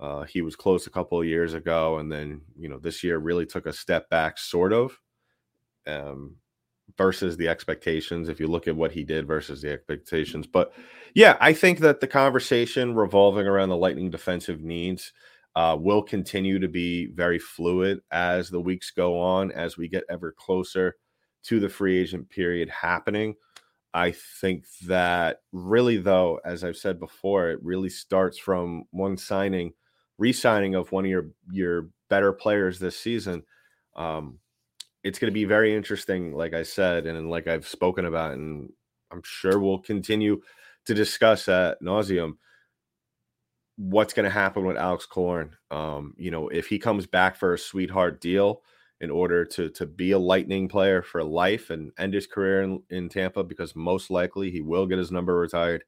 Uh, 0.00 0.24
he 0.24 0.42
was 0.42 0.54
close 0.54 0.86
a 0.86 0.90
couple 0.90 1.20
of 1.20 1.26
years 1.26 1.54
ago, 1.54 1.98
and 1.98 2.12
then 2.12 2.42
you 2.56 2.68
know 2.68 2.78
this 2.78 3.02
year 3.02 3.18
really 3.18 3.46
took 3.46 3.66
a 3.66 3.72
step 3.72 4.08
back, 4.10 4.38
sort 4.38 4.72
of, 4.72 4.98
um, 5.86 6.36
versus 6.98 7.36
the 7.36 7.48
expectations. 7.48 8.28
If 8.28 8.38
you 8.38 8.48
look 8.48 8.68
at 8.68 8.76
what 8.76 8.92
he 8.92 9.04
did 9.04 9.26
versus 9.26 9.62
the 9.62 9.72
expectations, 9.72 10.46
but 10.46 10.74
yeah, 11.14 11.38
I 11.40 11.54
think 11.54 11.78
that 11.78 12.00
the 12.00 12.06
conversation 12.06 12.94
revolving 12.94 13.46
around 13.46 13.70
the 13.70 13.76
Lightning 13.76 14.10
defensive 14.10 14.60
needs 14.60 15.12
uh, 15.56 15.76
will 15.78 16.02
continue 16.02 16.58
to 16.58 16.68
be 16.68 17.06
very 17.06 17.38
fluid 17.38 18.00
as 18.10 18.50
the 18.50 18.60
weeks 18.60 18.90
go 18.90 19.18
on, 19.18 19.50
as 19.52 19.76
we 19.76 19.88
get 19.88 20.04
ever 20.10 20.32
closer 20.32 20.96
to 21.44 21.58
the 21.58 21.68
free 21.68 21.98
agent 21.98 22.28
period 22.28 22.68
happening. 22.68 23.34
I 23.94 24.12
think 24.12 24.66
that 24.86 25.40
really, 25.52 25.96
though, 25.96 26.40
as 26.44 26.62
I've 26.62 26.76
said 26.76 27.00
before, 27.00 27.50
it 27.50 27.58
really 27.62 27.88
starts 27.88 28.38
from 28.38 28.84
one 28.90 29.16
signing, 29.16 29.72
re-signing 30.18 30.74
of 30.74 30.92
one 30.92 31.04
of 31.04 31.10
your 31.10 31.30
your 31.50 31.88
better 32.10 32.32
players 32.32 32.78
this 32.78 32.98
season. 32.98 33.42
Um, 33.96 34.38
it's 35.04 35.18
going 35.18 35.30
to 35.30 35.34
be 35.34 35.44
very 35.44 35.74
interesting, 35.74 36.32
like 36.32 36.54
I 36.54 36.62
said, 36.62 37.06
and 37.06 37.30
like 37.30 37.46
I've 37.46 37.66
spoken 37.66 38.04
about, 38.04 38.32
and 38.32 38.70
I'm 39.10 39.22
sure 39.24 39.58
we'll 39.58 39.78
continue 39.78 40.40
to 40.86 40.94
discuss 40.94 41.48
at 41.48 41.80
nauseum 41.82 42.34
what's 43.76 44.12
going 44.12 44.24
to 44.24 44.30
happen 44.30 44.64
with 44.64 44.76
Alex 44.76 45.06
Killorn. 45.10 45.50
Um, 45.70 46.14
you 46.16 46.30
know, 46.30 46.48
if 46.48 46.66
he 46.66 46.78
comes 46.78 47.06
back 47.06 47.36
for 47.36 47.54
a 47.54 47.58
sweetheart 47.58 48.20
deal, 48.20 48.62
in 49.00 49.10
order 49.10 49.44
to 49.44 49.70
to 49.70 49.86
be 49.86 50.12
a 50.12 50.18
lightning 50.18 50.68
player 50.68 51.02
for 51.02 51.22
life 51.22 51.70
and 51.70 51.92
end 51.98 52.14
his 52.14 52.26
career 52.26 52.62
in, 52.62 52.82
in 52.90 53.08
Tampa 53.08 53.44
because 53.44 53.76
most 53.76 54.10
likely 54.10 54.50
he 54.50 54.60
will 54.60 54.86
get 54.86 54.98
his 54.98 55.12
number 55.12 55.36
retired. 55.36 55.84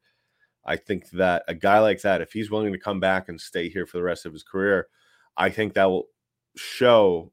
I 0.64 0.76
think 0.76 1.10
that 1.10 1.42
a 1.48 1.54
guy 1.54 1.80
like 1.80 2.02
that, 2.02 2.20
if 2.20 2.32
he's 2.32 2.50
willing 2.50 2.72
to 2.72 2.78
come 2.78 3.00
back 3.00 3.28
and 3.28 3.40
stay 3.40 3.68
here 3.68 3.86
for 3.86 3.96
the 3.96 4.04
rest 4.04 4.26
of 4.26 4.32
his 4.32 4.42
career, 4.42 4.88
I 5.36 5.50
think 5.50 5.74
that 5.74 5.86
will 5.86 6.06
show 6.56 7.32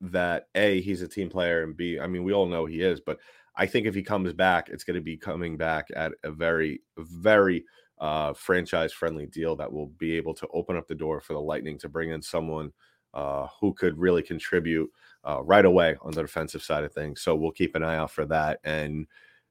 that 0.00 0.48
a 0.54 0.80
he's 0.80 1.02
a 1.02 1.08
team 1.08 1.28
player 1.28 1.62
and 1.62 1.76
b 1.76 1.98
I 2.00 2.06
mean 2.06 2.24
we 2.24 2.32
all 2.32 2.46
know 2.46 2.66
he 2.66 2.80
is, 2.80 3.00
but 3.00 3.18
I 3.56 3.66
think 3.66 3.86
if 3.86 3.94
he 3.94 4.02
comes 4.02 4.32
back, 4.32 4.68
it's 4.68 4.84
going 4.84 4.94
to 4.94 5.00
be 5.02 5.16
coming 5.16 5.56
back 5.56 5.88
at 5.94 6.12
a 6.24 6.30
very 6.30 6.82
very 6.96 7.64
uh, 7.98 8.32
franchise 8.32 8.92
friendly 8.92 9.26
deal 9.26 9.54
that 9.56 9.72
will 9.72 9.86
be 9.86 10.16
able 10.16 10.34
to 10.34 10.48
open 10.54 10.76
up 10.76 10.88
the 10.88 10.94
door 10.94 11.20
for 11.20 11.34
the 11.34 11.40
Lightning 11.40 11.78
to 11.78 11.88
bring 11.88 12.10
in 12.10 12.22
someone 12.22 12.72
uh, 13.12 13.46
who 13.60 13.74
could 13.74 13.98
really 13.98 14.22
contribute 14.22 14.90
uh, 15.28 15.42
right 15.42 15.64
away 15.64 15.96
on 16.00 16.12
the 16.12 16.22
defensive 16.22 16.62
side 16.62 16.84
of 16.84 16.92
things. 16.92 17.20
So 17.20 17.34
we'll 17.34 17.50
keep 17.50 17.74
an 17.74 17.82
eye 17.82 17.96
out 17.96 18.10
for 18.10 18.24
that. 18.26 18.60
And 18.64 19.06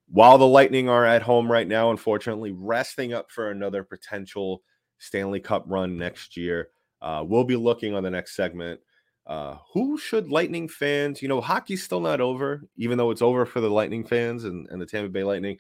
while 0.08 0.40
the 0.40 0.48
Lightning 0.48 0.90
are 0.90 1.06
at 1.06 1.22
home 1.22 1.52
right 1.52 1.68
now, 1.68 1.92
unfortunately, 1.92 2.52
resting 2.52 3.14
up 3.14 3.30
for 3.30 3.52
another 3.52 3.84
potential 3.84 4.64
Stanley 4.98 5.40
Cup 5.40 5.66
run 5.68 5.98
next 5.98 6.36
year, 6.36 6.70
uh, 7.02 7.24
we'll 7.26 7.44
be 7.44 7.56
looking 7.56 7.94
on 7.94 8.04
the 8.04 8.10
next 8.10 8.36
segment. 8.36 8.80
Uh, 9.30 9.60
who 9.74 9.96
should 9.96 10.32
Lightning 10.32 10.68
fans, 10.68 11.22
you 11.22 11.28
know, 11.28 11.40
hockey's 11.40 11.84
still 11.84 12.00
not 12.00 12.20
over, 12.20 12.64
even 12.78 12.98
though 12.98 13.12
it's 13.12 13.22
over 13.22 13.46
for 13.46 13.62
the 13.62 13.70
Lightning 13.70 14.04
fans 14.04 14.44
and, 14.44 14.68
and 14.72 14.82
the 14.82 14.88
Tampa 14.88 15.08
Bay 15.08 15.24
Lightning. 15.24 15.56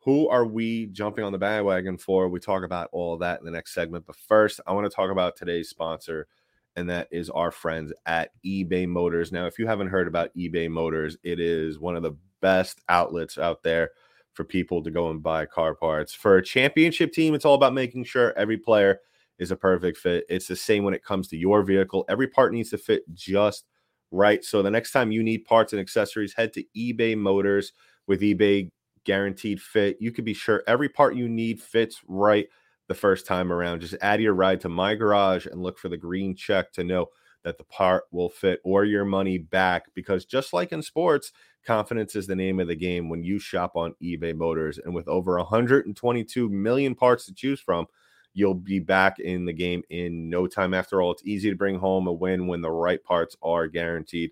Who 0.00 0.28
are 0.28 0.44
we 0.44 0.86
jumping 0.86 1.22
on 1.22 1.30
the 1.30 1.38
bandwagon 1.38 1.98
for? 1.98 2.28
We 2.28 2.40
talk 2.40 2.64
about 2.64 2.88
all 2.90 3.16
that 3.18 3.38
in 3.38 3.44
the 3.44 3.52
next 3.52 3.74
segment. 3.74 4.06
But 4.06 4.16
first, 4.16 4.60
I 4.66 4.72
want 4.72 4.90
to 4.90 4.94
talk 4.94 5.12
about 5.12 5.36
today's 5.36 5.68
sponsor, 5.68 6.26
and 6.74 6.90
that 6.90 7.06
is 7.12 7.30
our 7.30 7.52
friends 7.52 7.92
at 8.06 8.30
eBay 8.44 8.88
Motors. 8.88 9.30
Now, 9.30 9.46
if 9.46 9.56
you 9.56 9.68
haven't 9.68 9.90
heard 9.90 10.08
about 10.08 10.34
eBay 10.36 10.68
Motors, 10.68 11.16
it 11.22 11.38
is 11.38 11.78
one 11.78 11.94
of 11.94 12.02
the 12.02 12.16
best 12.40 12.80
outlets 12.88 13.38
out 13.38 13.62
there 13.62 13.90
for 14.32 14.42
people 14.42 14.82
to 14.82 14.90
go 14.90 15.10
and 15.10 15.22
buy 15.22 15.46
car 15.46 15.76
parts. 15.76 16.12
For 16.12 16.38
a 16.38 16.44
championship 16.44 17.12
team, 17.12 17.34
it's 17.34 17.44
all 17.44 17.54
about 17.54 17.72
making 17.72 18.02
sure 18.02 18.36
every 18.36 18.58
player 18.58 18.98
is 19.38 19.50
a 19.50 19.56
perfect 19.56 19.98
fit. 19.98 20.24
It's 20.28 20.46
the 20.46 20.56
same 20.56 20.84
when 20.84 20.94
it 20.94 21.04
comes 21.04 21.28
to 21.28 21.36
your 21.36 21.62
vehicle. 21.62 22.04
Every 22.08 22.28
part 22.28 22.52
needs 22.52 22.70
to 22.70 22.78
fit 22.78 23.02
just 23.12 23.64
right. 24.10 24.44
So 24.44 24.62
the 24.62 24.70
next 24.70 24.92
time 24.92 25.12
you 25.12 25.22
need 25.22 25.44
parts 25.44 25.72
and 25.72 25.80
accessories, 25.80 26.34
head 26.34 26.52
to 26.54 26.64
eBay 26.76 27.16
Motors 27.16 27.72
with 28.06 28.20
eBay 28.20 28.70
guaranteed 29.04 29.60
fit. 29.60 29.96
You 30.00 30.12
can 30.12 30.24
be 30.24 30.34
sure 30.34 30.62
every 30.66 30.88
part 30.88 31.16
you 31.16 31.28
need 31.28 31.60
fits 31.60 32.00
right 32.06 32.46
the 32.88 32.94
first 32.94 33.26
time 33.26 33.52
around. 33.52 33.80
Just 33.80 33.96
add 34.00 34.20
your 34.20 34.34
ride 34.34 34.60
to 34.60 34.68
my 34.68 34.94
garage 34.94 35.46
and 35.46 35.62
look 35.62 35.78
for 35.78 35.88
the 35.88 35.96
green 35.96 36.36
check 36.36 36.72
to 36.72 36.84
know 36.84 37.06
that 37.44 37.58
the 37.58 37.64
part 37.64 38.04
will 38.12 38.28
fit 38.28 38.60
or 38.64 38.84
your 38.84 39.04
money 39.04 39.38
back. 39.38 39.86
Because 39.94 40.24
just 40.24 40.52
like 40.52 40.72
in 40.72 40.82
sports, 40.82 41.32
confidence 41.66 42.14
is 42.14 42.26
the 42.26 42.36
name 42.36 42.60
of 42.60 42.68
the 42.68 42.76
game 42.76 43.08
when 43.08 43.24
you 43.24 43.38
shop 43.38 43.72
on 43.74 43.94
eBay 44.02 44.34
Motors. 44.34 44.78
And 44.78 44.94
with 44.94 45.08
over 45.08 45.36
122 45.38 46.48
million 46.48 46.94
parts 46.94 47.26
to 47.26 47.34
choose 47.34 47.60
from, 47.60 47.86
you'll 48.34 48.54
be 48.54 48.78
back 48.78 49.18
in 49.18 49.44
the 49.44 49.52
game 49.52 49.82
in 49.90 50.30
no 50.30 50.46
time. 50.46 50.74
After 50.74 51.00
all, 51.02 51.12
it's 51.12 51.24
easy 51.24 51.50
to 51.50 51.56
bring 51.56 51.78
home 51.78 52.06
a 52.06 52.12
win 52.12 52.46
when 52.46 52.60
the 52.60 52.70
right 52.70 53.02
parts 53.02 53.36
are 53.42 53.66
guaranteed. 53.66 54.30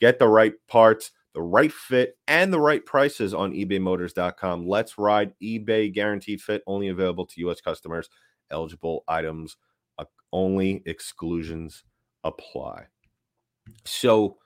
Get 0.00 0.18
the 0.18 0.28
right 0.28 0.54
parts 0.68 1.12
the 1.34 1.42
right 1.42 1.72
fit 1.72 2.18
and 2.28 2.52
the 2.52 2.60
right 2.60 2.84
prices 2.84 3.32
on 3.32 3.52
ebaymotors.com. 3.52 4.66
Let's 4.66 4.98
ride 4.98 5.32
eBay 5.42 5.92
guaranteed 5.92 6.42
fit 6.42 6.62
only 6.66 6.88
available 6.88 7.26
to 7.26 7.48
US 7.48 7.60
customers. 7.60 8.10
Eligible 8.50 9.04
items 9.08 9.56
uh, 9.98 10.04
only 10.32 10.82
exclusions 10.84 11.84
apply. 12.22 12.86
So 13.84 14.38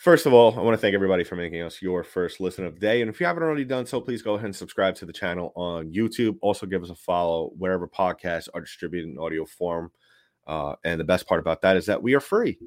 First 0.00 0.24
of 0.24 0.32
all, 0.32 0.58
I 0.58 0.62
want 0.62 0.72
to 0.72 0.80
thank 0.80 0.94
everybody 0.94 1.24
for 1.24 1.36
making 1.36 1.60
us 1.60 1.82
your 1.82 2.02
first 2.02 2.40
listen 2.40 2.64
of 2.64 2.72
the 2.72 2.80
day. 2.80 3.02
And 3.02 3.10
if 3.10 3.20
you 3.20 3.26
haven't 3.26 3.42
already 3.42 3.66
done 3.66 3.84
so, 3.84 4.00
please 4.00 4.22
go 4.22 4.32
ahead 4.32 4.46
and 4.46 4.56
subscribe 4.56 4.94
to 4.94 5.04
the 5.04 5.12
channel 5.12 5.52
on 5.56 5.92
YouTube. 5.92 6.38
Also, 6.40 6.64
give 6.64 6.82
us 6.82 6.88
a 6.88 6.94
follow 6.94 7.50
wherever 7.58 7.86
podcasts 7.86 8.48
are 8.54 8.62
distributed 8.62 9.10
in 9.10 9.18
audio 9.18 9.44
form. 9.44 9.92
Uh, 10.46 10.74
and 10.84 10.98
the 10.98 11.04
best 11.04 11.28
part 11.28 11.38
about 11.38 11.60
that 11.60 11.76
is 11.76 11.84
that 11.84 12.02
we 12.02 12.14
are 12.14 12.20
free. 12.20 12.58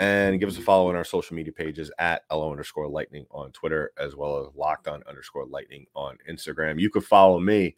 And 0.00 0.40
give 0.40 0.48
us 0.48 0.58
a 0.58 0.62
follow 0.62 0.88
on 0.88 0.96
our 0.96 1.04
social 1.04 1.36
media 1.36 1.52
pages 1.52 1.92
at 2.00 2.22
LO 2.28 2.50
underscore 2.50 2.88
lightning 2.88 3.24
on 3.30 3.52
Twitter, 3.52 3.92
as 3.96 4.16
well 4.16 4.40
as 4.40 4.52
locked 4.56 4.88
on 4.88 5.04
underscore 5.08 5.46
lightning 5.46 5.86
on 5.94 6.18
Instagram. 6.28 6.80
You 6.80 6.90
could 6.90 7.04
follow 7.04 7.38
me 7.38 7.76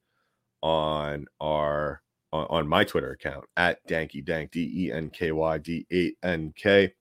on 0.63 1.27
our 1.39 2.01
on, 2.33 2.47
on 2.49 2.67
my 2.67 2.83
Twitter 2.83 3.11
account 3.11 3.45
at 3.59 3.87
Denky 3.87 4.25
Dank, 4.25 4.53
D 4.53 4.73
E 4.87 4.91
N 4.91 5.11
K 5.11 5.33
Y 5.33 5.59
D 5.59 5.87
A 5.93 6.15
N 6.27 6.55
K. 6.57 6.95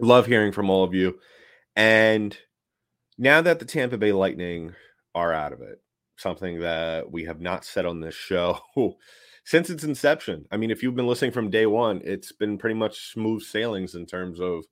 Love 0.00 0.26
hearing 0.26 0.52
from 0.52 0.70
all 0.70 0.84
of 0.84 0.94
you. 0.94 1.18
And 1.76 2.36
now 3.18 3.40
that 3.42 3.58
the 3.58 3.64
Tampa 3.64 3.98
Bay 3.98 4.12
Lightning 4.12 4.74
are 5.14 5.32
out 5.32 5.52
of 5.52 5.60
it, 5.60 5.82
something 6.16 6.60
that 6.60 7.10
we 7.10 7.24
have 7.24 7.40
not 7.40 7.64
said 7.64 7.86
on 7.86 8.00
this 8.00 8.14
show 8.14 8.60
since 9.44 9.70
its 9.70 9.84
inception. 9.84 10.46
I 10.50 10.56
mean, 10.56 10.70
if 10.70 10.82
you've 10.82 10.96
been 10.96 11.06
listening 11.06 11.32
from 11.32 11.50
day 11.50 11.66
one, 11.66 12.00
it's 12.04 12.32
been 12.32 12.58
pretty 12.58 12.74
much 12.74 13.12
smooth 13.12 13.42
sailings 13.42 13.94
in 13.94 14.06
terms 14.06 14.40
of 14.40 14.64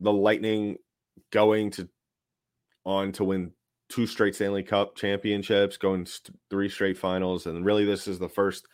the 0.00 0.12
Lightning 0.12 0.76
going 1.30 1.70
to 1.72 1.88
on 2.84 3.12
to 3.12 3.24
win 3.24 3.52
two 3.90 4.06
straight 4.06 4.34
Stanley 4.34 4.62
Cup 4.62 4.96
championships, 4.96 5.76
going 5.76 6.06
st- 6.06 6.36
three 6.48 6.68
straight 6.68 6.96
finals, 6.96 7.46
and 7.46 7.64
really 7.64 7.84
this 7.84 8.08
is 8.08 8.18
the 8.18 8.28
first 8.28 8.66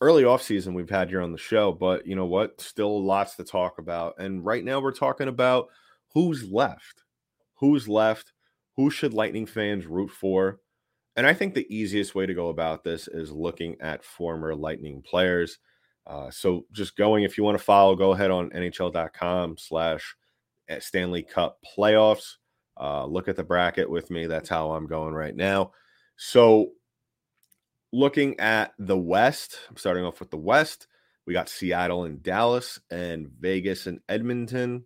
early 0.00 0.24
off 0.24 0.42
season 0.42 0.74
we've 0.74 0.90
had 0.90 1.08
here 1.08 1.20
on 1.20 1.32
the 1.32 1.38
show. 1.38 1.72
But 1.72 2.06
you 2.06 2.16
know 2.16 2.26
what? 2.26 2.60
Still 2.60 3.04
lots 3.04 3.36
to 3.36 3.44
talk 3.44 3.78
about, 3.78 4.14
and 4.18 4.44
right 4.44 4.64
now 4.64 4.80
we're 4.80 4.92
talking 4.92 5.28
about 5.28 5.68
who's 6.14 6.50
left, 6.50 7.02
who's 7.54 7.88
left, 7.88 8.32
who 8.76 8.90
should 8.90 9.14
Lightning 9.14 9.46
fans 9.46 9.86
root 9.86 10.10
for. 10.10 10.60
And 11.16 11.26
I 11.26 11.34
think 11.34 11.54
the 11.54 11.66
easiest 11.74 12.14
way 12.14 12.26
to 12.26 12.34
go 12.34 12.48
about 12.48 12.84
this 12.84 13.08
is 13.08 13.32
looking 13.32 13.76
at 13.80 14.04
former 14.04 14.54
Lightning 14.54 15.02
players. 15.02 15.58
Uh, 16.06 16.30
so 16.30 16.64
just 16.72 16.96
going, 16.96 17.24
if 17.24 17.36
you 17.36 17.44
want 17.44 17.58
to 17.58 17.64
follow, 17.64 17.94
go 17.94 18.12
ahead 18.12 18.30
on 18.30 18.50
NHL.com 18.50 19.56
slash 19.58 20.16
eh, 20.68 20.78
Stanley 20.80 21.22
Cup 21.22 21.58
playoffs. 21.76 22.36
Uh, 22.80 23.04
look 23.04 23.28
at 23.28 23.36
the 23.36 23.44
bracket 23.44 23.90
with 23.90 24.10
me. 24.10 24.26
That's 24.26 24.48
how 24.48 24.72
I'm 24.72 24.86
going 24.86 25.12
right 25.12 25.36
now. 25.36 25.72
So 26.16 26.70
looking 27.92 28.38
at 28.40 28.72
the 28.78 28.98
West, 28.98 29.58
I'm 29.68 29.76
starting 29.76 30.04
off 30.04 30.20
with 30.20 30.30
the 30.30 30.36
West. 30.36 30.86
We 31.26 31.34
got 31.34 31.48
Seattle 31.48 32.04
and 32.04 32.22
Dallas 32.22 32.80
and 32.90 33.28
Vegas 33.38 33.86
and 33.86 34.00
Edmonton. 34.08 34.84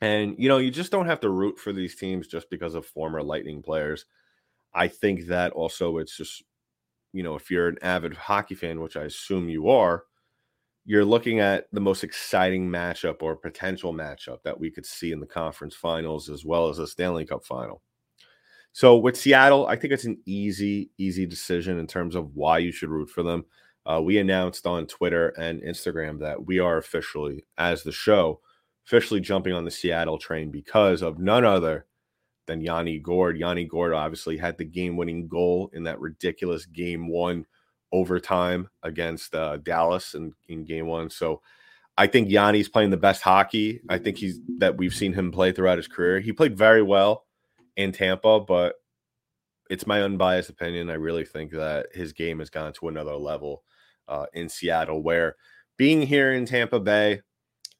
And, 0.00 0.34
you 0.38 0.48
know, 0.48 0.58
you 0.58 0.70
just 0.70 0.92
don't 0.92 1.06
have 1.06 1.20
to 1.20 1.30
root 1.30 1.58
for 1.58 1.72
these 1.72 1.94
teams 1.96 2.26
just 2.26 2.50
because 2.50 2.74
of 2.74 2.84
former 2.86 3.22
Lightning 3.22 3.62
players. 3.62 4.06
I 4.74 4.88
think 4.88 5.26
that 5.28 5.52
also 5.52 5.98
it's 5.98 6.16
just, 6.16 6.42
you 7.12 7.22
know, 7.22 7.36
if 7.36 7.50
you're 7.50 7.68
an 7.68 7.78
avid 7.80 8.14
hockey 8.14 8.56
fan, 8.56 8.80
which 8.80 8.96
I 8.96 9.04
assume 9.04 9.48
you 9.48 9.68
are, 9.70 10.04
you're 10.84 11.04
looking 11.04 11.40
at 11.40 11.66
the 11.72 11.80
most 11.80 12.04
exciting 12.04 12.68
matchup 12.68 13.22
or 13.22 13.36
potential 13.36 13.94
matchup 13.94 14.42
that 14.42 14.58
we 14.58 14.70
could 14.70 14.84
see 14.84 15.12
in 15.12 15.20
the 15.20 15.26
conference 15.26 15.74
finals 15.74 16.28
as 16.28 16.44
well 16.44 16.68
as 16.68 16.78
a 16.78 16.86
Stanley 16.86 17.24
Cup 17.24 17.44
final. 17.44 17.80
So 18.74 18.96
with 18.96 19.16
Seattle, 19.16 19.68
I 19.68 19.76
think 19.76 19.92
it's 19.92 20.04
an 20.04 20.18
easy, 20.26 20.90
easy 20.98 21.26
decision 21.26 21.78
in 21.78 21.86
terms 21.86 22.16
of 22.16 22.34
why 22.34 22.58
you 22.58 22.72
should 22.72 22.88
root 22.88 23.08
for 23.08 23.22
them. 23.22 23.44
Uh, 23.86 24.00
we 24.02 24.18
announced 24.18 24.66
on 24.66 24.88
Twitter 24.88 25.28
and 25.38 25.62
Instagram 25.62 26.18
that 26.18 26.44
we 26.44 26.58
are 26.58 26.76
officially, 26.76 27.44
as 27.56 27.84
the 27.84 27.92
show, 27.92 28.40
officially 28.84 29.20
jumping 29.20 29.52
on 29.52 29.64
the 29.64 29.70
Seattle 29.70 30.18
train 30.18 30.50
because 30.50 31.02
of 31.02 31.20
none 31.20 31.44
other 31.44 31.86
than 32.46 32.60
Yanni 32.60 32.98
Gourde. 32.98 33.38
Yanni 33.38 33.64
Gourde 33.64 33.94
obviously 33.94 34.36
had 34.36 34.58
the 34.58 34.64
game 34.64 34.96
winning 34.96 35.28
goal 35.28 35.70
in 35.72 35.84
that 35.84 36.00
ridiculous 36.00 36.66
game 36.66 37.06
one 37.06 37.46
overtime 37.92 38.68
against 38.82 39.36
uh, 39.36 39.56
Dallas 39.58 40.14
in, 40.14 40.32
in 40.48 40.64
game 40.64 40.88
one. 40.88 41.10
So 41.10 41.42
I 41.96 42.08
think 42.08 42.28
Yanni's 42.28 42.68
playing 42.68 42.90
the 42.90 42.96
best 42.96 43.22
hockey. 43.22 43.82
I 43.88 43.98
think 43.98 44.18
he's 44.18 44.40
that 44.58 44.76
we've 44.76 44.92
seen 44.92 45.12
him 45.12 45.30
play 45.30 45.52
throughout 45.52 45.78
his 45.78 45.86
career. 45.86 46.18
He 46.18 46.32
played 46.32 46.58
very 46.58 46.82
well 46.82 47.23
in 47.76 47.92
Tampa, 47.92 48.40
but 48.40 48.76
it's 49.70 49.86
my 49.86 50.02
unbiased 50.02 50.50
opinion. 50.50 50.90
I 50.90 50.94
really 50.94 51.24
think 51.24 51.52
that 51.52 51.86
his 51.92 52.12
game 52.12 52.38
has 52.38 52.50
gone 52.50 52.72
to 52.74 52.88
another 52.88 53.16
level 53.16 53.62
uh, 54.08 54.26
in 54.32 54.48
Seattle, 54.48 55.02
where 55.02 55.36
being 55.76 56.02
here 56.02 56.32
in 56.32 56.46
Tampa 56.46 56.80
Bay, 56.80 57.22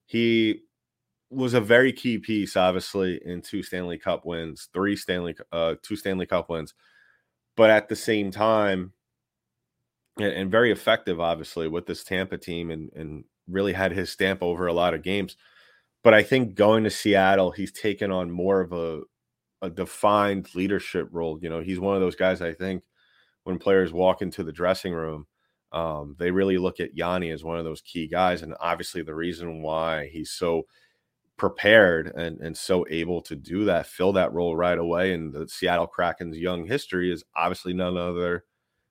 he 0.07 0.63
was 1.31 1.55
a 1.55 1.61
very 1.61 1.93
key 1.93 2.19
piece, 2.19 2.57
obviously, 2.57 3.21
in 3.25 3.43
two 3.43 3.63
Stanley 3.63 3.99
Cup 3.99 4.25
wins, 4.25 4.69
three 4.73 4.97
Stanley, 4.97 5.35
uh, 5.53 5.75
two 5.83 5.97
Stanley 5.97 6.27
Cup 6.27 6.49
wins, 6.49 6.75
but 7.57 7.71
at 7.71 7.89
the 7.89 7.97
same 7.97 8.31
time, 8.31 8.93
and, 10.19 10.51
very 10.51 10.71
effective, 10.71 11.21
obviously, 11.21 11.67
with 11.67 11.87
this 11.87 12.05
Tampa 12.05 12.39
team, 12.39 12.71
and 12.71 12.91
and 12.95 13.25
really 13.49 13.73
had 13.73 13.93
his 13.93 14.11
stamp 14.11 14.43
over 14.43 14.67
a 14.67 14.73
lot 14.73 14.95
of 14.95 15.03
games. 15.03 15.37
But 16.03 16.15
I 16.15 16.23
think 16.23 16.55
going 16.55 16.85
to 16.85 16.91
Seattle, 16.91 17.51
he's 17.51 17.73
taken 17.73 18.11
on 18.11 18.31
more 18.31 18.61
of 18.61 18.73
a 18.73 19.03
a 19.65 19.71
defined 19.71 20.55
leadership 20.55 21.09
role. 21.11 21.39
You 21.41 21.49
know, 21.49 21.61
he's 21.61 21.81
one 21.81 21.95
of 21.95 22.01
those 22.01 22.17
guys. 22.17 22.43
I 22.43 22.53
think 22.53 22.83
when 23.45 23.59
players 23.59 23.93
walk 23.93 24.23
into 24.23 24.43
the 24.43 24.53
dressing 24.53 24.93
room, 24.93 25.27
um, 25.73 26.15
they 26.19 26.31
really 26.31 26.59
look 26.59 26.81
at 26.81 26.97
Yanni 26.97 27.31
as 27.31 27.43
one 27.43 27.59
of 27.59 27.65
those 27.65 27.81
key 27.81 28.07
guys, 28.07 28.43
and 28.43 28.55
obviously 28.61 29.03
the 29.03 29.15
reason 29.15 29.63
why 29.63 30.09
he's 30.09 30.31
so 30.31 30.67
prepared 31.37 32.13
and, 32.15 32.41
and 32.41 32.57
so 32.57 32.87
able 32.91 33.21
to 33.23 33.35
do 33.35 33.65
that, 33.65 33.87
fill 33.87 34.13
that 34.13 34.33
role 34.33 34.55
right 34.55 34.79
away. 34.79 35.13
And 35.13 35.33
the 35.33 35.49
Seattle 35.49 35.87
Kraken's 35.87 36.39
young 36.39 36.65
history 36.65 37.11
is 37.13 37.25
obviously 37.35 37.73
none 37.73 37.97
other 37.97 38.45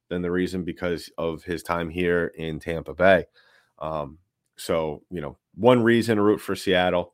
than 0.10 0.22
the 0.22 0.32
reason 0.32 0.64
because 0.64 1.10
of 1.18 1.44
his 1.44 1.64
time 1.64 1.90
here 1.90 2.34
in 2.36 2.60
Tampa 2.60 2.94
Bay. 2.94 3.26
Um, 3.80 4.18
so, 4.58 5.04
you 5.10 5.22
know, 5.22 5.38
one 5.56 5.82
reason 5.82 6.18
to 6.18 6.22
root 6.22 6.42
for 6.42 6.56
Seattle. 6.56 7.14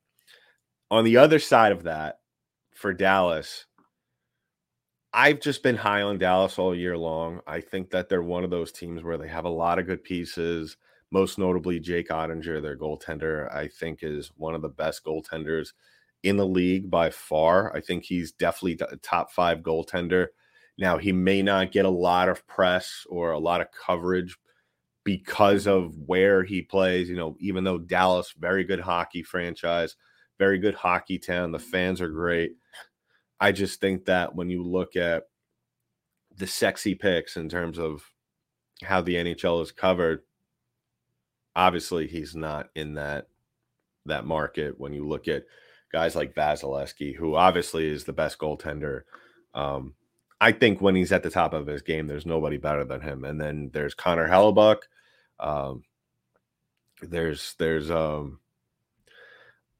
On 0.90 1.04
the 1.04 1.18
other 1.18 1.38
side 1.38 1.72
of 1.72 1.84
that, 1.84 2.20
for 2.80 2.94
Dallas, 2.94 3.66
I've 5.12 5.42
just 5.42 5.64
been 5.64 5.76
high 5.76 6.02
on 6.02 6.18
Dallas 6.18 6.58
all 6.58 6.74
year 6.74 6.98
long. 6.98 7.42
I 7.46 7.60
think 7.60 7.90
that 7.92 8.08
they're 8.08 8.24
one 8.24 8.44
of 8.44 8.50
those 8.50 8.72
teams 8.72 9.04
where 9.04 9.18
they 9.18 9.28
have 9.28 9.46
a 9.46 9.50
lot 9.50 9.80
of 9.80 9.86
good 9.86 10.04
pieces 10.04 10.78
most 11.12 11.38
notably 11.38 11.80
Jake 11.80 12.10
Oettinger, 12.10 12.62
their 12.62 12.78
goaltender, 12.78 13.54
I 13.54 13.68
think 13.68 14.00
is 14.04 14.32
one 14.38 14.54
of 14.54 14.62
the 14.62 14.70
best 14.70 15.04
goaltenders 15.04 15.74
in 16.24 16.38
the 16.38 16.46
league 16.46 16.90
by 16.90 17.10
far. 17.10 17.76
I 17.76 17.82
think 17.82 18.04
he's 18.04 18.32
definitely 18.32 18.78
a 18.92 18.96
top 18.98 19.32
five 19.32 19.60
goaltender. 19.60 20.28
Now, 20.78 20.98
he 20.98 21.12
may 21.12 21.42
not 21.42 21.72
get 21.72 21.86
a 21.86 21.90
lot 21.90 22.30
of 22.30 22.46
press 22.48 23.06
or 23.10 23.32
a 23.32 23.40
lot 23.40 23.60
of 23.60 23.68
coverage 23.72 24.38
because 25.04 25.68
of 25.68 25.98
where 26.06 26.44
he 26.44 26.62
plays. 26.62 27.10
You 27.10 27.18
know, 27.18 27.36
even 27.40 27.64
though 27.64 27.80
Dallas, 27.80 28.34
very 28.38 28.64
good 28.64 28.80
hockey 28.80 29.24
franchise, 29.24 29.96
very 30.40 30.58
good 30.58 30.74
hockey 30.74 31.20
town, 31.20 31.52
the 31.52 31.60
fans 31.60 32.02
are 32.02 32.10
great. 32.10 32.54
I 33.40 33.52
just 33.52 33.80
think 33.80 34.06
that 34.06 34.34
when 34.34 34.50
you 34.50 34.64
look 34.64 34.96
at 34.96 35.24
the 36.36 36.48
sexy 36.48 36.96
picks 36.96 37.38
in 37.38 37.50
terms 37.50 37.78
of 37.78 38.02
how 38.84 39.02
the 39.02 39.16
NHL 39.16 39.62
is 39.62 39.72
covered, 39.72 40.24
obviously 41.56 42.08
he's 42.08 42.36
not 42.36 42.70
in 42.76 42.96
that 42.96 43.28
that 44.06 44.26
market 44.26 44.80
when 44.80 44.94
you 44.94 45.08
look 45.08 45.28
at 45.28 45.44
guys 45.92 46.16
like 46.16 46.34
Vasilevskiy, 46.34 47.16
who 47.16 47.36
obviously 47.36 47.88
is 47.88 48.06
the 48.06 48.14
best 48.14 48.40
goaltender. 48.40 49.02
Um, 49.54 49.94
I 50.42 50.52
think 50.54 50.80
when 50.82 50.96
he's 50.96 51.12
at 51.12 51.22
the 51.24 51.30
top 51.30 51.54
of 51.54 51.68
his 51.68 51.82
game, 51.82 52.08
there's 52.08 52.26
nobody 52.26 52.58
better 52.58 52.86
than 52.86 53.02
him. 53.02 53.26
And 53.26 53.40
then 53.40 53.70
there's 53.74 53.94
Connor 53.94 54.28
Hellebuyck. 54.28 54.84
Um, 55.40 55.84
there's 57.02 57.56
there's 57.60 57.92
um, 57.92 58.40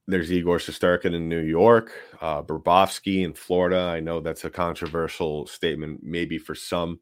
there's 0.10 0.32
Igor 0.32 0.58
Shesterkin 0.58 1.14
in 1.14 1.30
New 1.30 1.42
York, 1.42 1.92
uh, 2.20 2.42
in 3.06 3.34
Florida. 3.34 3.78
I 3.78 4.00
know 4.00 4.20
that's 4.20 4.44
a 4.44 4.50
controversial 4.50 5.46
statement, 5.46 6.00
maybe 6.02 6.40
for 6.40 6.56
some, 6.56 7.00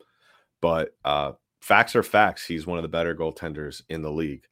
but 0.62 0.90
uh, 1.06 1.32
facts 1.62 1.96
are 1.96 2.04
facts. 2.04 2.46
He's 2.46 2.68
one 2.68 2.78
of 2.78 2.82
the 2.82 2.90
better 2.90 3.16
goaltenders 3.16 3.82
in 3.88 4.02
the 4.02 4.12
league. 4.12 4.44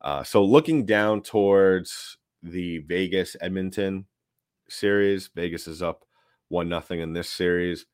Uh, 0.00 0.22
so 0.22 0.42
looking 0.42 0.86
down 0.86 1.20
towards 1.20 2.16
the 2.42 2.78
Vegas 2.78 3.36
Edmonton 3.42 4.06
series, 4.70 5.28
Vegas 5.34 5.68
is 5.68 5.82
up 5.82 6.06
one 6.48 6.70
nothing 6.70 7.00
in 7.00 7.12
this 7.12 7.28
series. 7.28 7.84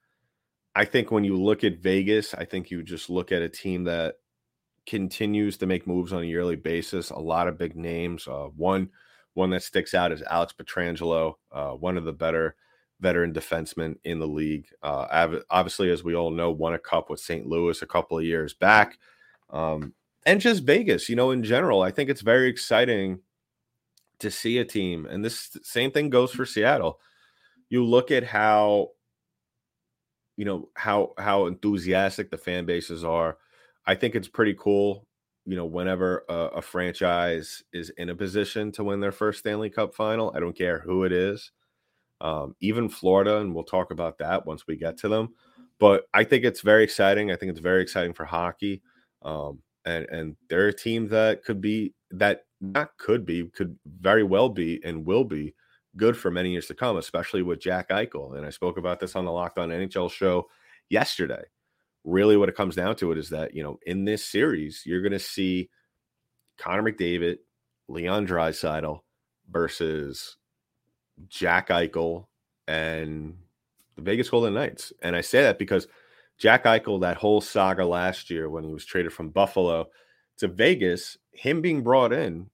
I 0.77 0.85
think 0.85 1.11
when 1.11 1.25
you 1.25 1.37
look 1.37 1.65
at 1.65 1.83
Vegas, 1.83 2.35
I 2.35 2.45
think 2.45 2.71
you 2.71 2.85
just 2.85 3.11
look 3.11 3.33
at 3.33 3.43
a 3.43 3.49
team 3.49 3.85
that 3.85 4.15
continues 4.87 5.57
to 5.57 5.67
make 5.67 5.89
moves 5.89 6.13
on 6.13 6.23
a 6.23 6.27
yearly 6.27 6.57
basis. 6.57 7.11
A 7.11 7.19
lot 7.19 7.49
of 7.49 7.59
big 7.59 7.75
names. 7.75 8.29
Uh, 8.29 8.49
one 8.55 8.91
one 9.35 9.51
that 9.51 9.63
sticks 9.63 9.95
out 9.95 10.13
is 10.13 10.23
Alex 10.23 10.53
Pietrangelo, 10.53 11.35
uh, 11.53 11.71
one 11.71 11.97
of 11.97 12.05
the 12.05 12.13
better 12.13 12.57
veteran 13.01 13.33
defensemen 13.33 13.97
in 14.05 14.19
the 14.19 14.27
league. 14.27 14.67
Uh, 14.83 15.39
obviously, 15.51 15.91
as 15.91 16.03
we 16.03 16.15
all 16.15 16.31
know, 16.31 16.51
won 16.51 16.75
a 16.75 16.79
cup 16.79 17.11
with 17.11 17.21
St. 17.21 17.47
Louis 17.47 17.83
a 17.83 17.87
couple 17.87 18.17
of 18.17 18.25
years 18.25 18.55
back. 18.55 18.99
Um, 19.51 19.93
and 20.25 20.41
just 20.41 20.65
Vegas, 20.65 21.09
you 21.09 21.17
know, 21.17 21.33
in 21.33 21.43
general. 21.43 21.83
I 21.83 21.91
think 21.91 22.09
it's 22.09 22.23
very 22.23 22.49
exciting 22.49 23.21
to 24.21 24.31
see 24.31 24.59
a 24.59 24.65
team, 24.65 25.07
and 25.07 25.25
this 25.25 25.57
same 25.63 25.91
thing 25.91 26.09
goes 26.09 26.31
for 26.31 26.47
Seattle. 26.47 27.01
You 27.69 27.85
look 27.85 28.11
at 28.11 28.25
how, 28.25 28.91
you 30.37 30.45
know, 30.45 30.71
how 30.75 31.13
how 31.19 31.47
enthusiastic 31.47 32.31
the 32.31 32.39
fan 32.39 32.65
bases 32.65 33.05
are. 33.05 33.37
I 33.87 33.97
think 33.97 34.15
it's 34.15 34.29
pretty 34.29 34.55
cool 34.59 35.07
you 35.47 35.57
know, 35.57 35.67
whenever 35.67 36.25
a, 36.29 36.35
a, 36.35 36.63
franchise 36.63 37.63
is 37.73 37.91
in 37.99 38.09
a 38.09 38.15
position 38.15 38.73
to 38.73 38.85
win 38.85 39.01
their 39.01 39.13
first 39.13 39.41
Stanley 39.41 39.69
Cup 39.69 39.95
final, 39.95 40.33
I 40.35 40.41
don't 40.41 40.57
care 40.57 40.81
who 40.81 41.05
it 41.05 41.13
is, 41.13 41.53
um, 42.21 42.57
even 42.61 42.89
Florida, 42.89 43.39
and 43.39 43.55
we'll 43.55 43.65
talk 43.65 43.91
about 43.91 44.19
that 44.19 44.47
once 44.47 44.67
we 44.67 44.77
get 44.77 44.97
to 44.99 45.09
them. 45.09 45.35
But 45.79 46.05
I 46.15 46.25
think 46.25 46.45
it's 46.45 46.63
very 46.63 46.83
exciting. 46.83 47.31
I 47.31 47.37
think 47.37 47.51
it's 47.51 47.61
very 47.61 47.83
exciting 47.83 48.15
for 48.15 48.25
hockey. 48.25 48.81
Um, 49.23 49.61
and 49.85 50.07
and 50.09 50.37
they're 50.49 50.69
a 50.69 50.73
team 50.73 51.09
that 51.09 51.45
could 51.45 51.61
be 51.61 51.93
that 52.11 52.45
not 52.61 52.97
could 52.97 53.27
be 53.27 53.45
could 53.55 53.79
very 54.01 54.23
well 54.23 54.49
be 54.49 54.81
and 54.85 55.05
will 55.05 55.25
be 55.25 55.55
good 55.97 56.17
for 56.17 56.31
many 56.31 56.53
years 56.53 56.67
to 56.67 56.75
come, 56.75 56.97
especially 56.97 57.43
with 57.43 57.61
Jack 57.61 57.91
Eichel. 57.91 58.37
And 58.37 58.47
I 58.47 58.51
spoke 58.51 58.79
about 58.79 58.99
this 58.99 59.15
on 59.15 59.25
the 59.25 59.33
Locked 59.33 59.59
On 59.59 59.69
NHL 59.69 60.11
show 60.11 60.47
yesterday 60.89 61.43
really 62.05 62.37
what 62.37 62.49
it 62.49 62.55
comes 62.55 62.77
down 62.77 62.97
to 62.97 63.13
it 63.13 63.19
is 63.19 63.31
that, 63.31 63.55
you 63.55 63.63
know, 63.63 63.79
in 63.87 64.05
this 64.05 64.25
series, 64.25 64.83
you're 64.85 65.03
going 65.03 65.13
to 65.13 65.19
see 65.19 65.71
Connor 66.59 66.83
McDavid, 66.83 67.39
Leon 67.89 68.27
Draisaitl 68.27 69.01
versus 69.51 70.37
Jack 71.29 71.69
Eichel 71.69 72.27
and 72.69 73.37
the 73.97 74.03
Vegas 74.03 74.29
Golden 74.29 74.55
Knights. 74.55 74.93
And 75.03 75.17
I 75.17 75.21
say 75.21 75.43
that 75.43 75.59
because 75.59 75.89
Jack 76.39 76.65
Eichel, 76.65 77.01
that 77.01 77.17
whole 77.17 77.41
saga 77.41 77.85
last 77.85 78.31
year 78.31 78.51
when 78.51 78.65
he 78.65 78.73
was 78.73 78.85
traded 78.85 79.13
from 79.13 79.31
Buffalo 79.31 79.87
to 80.39 80.49
Vegas, 80.49 81.17
him 81.33 81.61
being 81.61 81.83
brought 81.83 82.13
in 82.13 82.51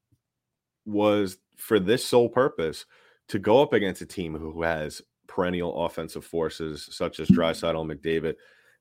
was 0.84 1.38
for 1.56 1.78
this 1.78 2.04
sole 2.04 2.28
purpose 2.28 2.86
to 3.28 3.38
go 3.38 3.62
up 3.62 3.72
against 3.72 4.02
a 4.02 4.06
team 4.06 4.34
who 4.34 4.62
has 4.62 5.02
perennial 5.26 5.84
offensive 5.84 6.24
forces 6.24 6.88
such 6.90 7.20
as 7.20 7.28
and 7.28 7.86
McDavid 7.86 8.34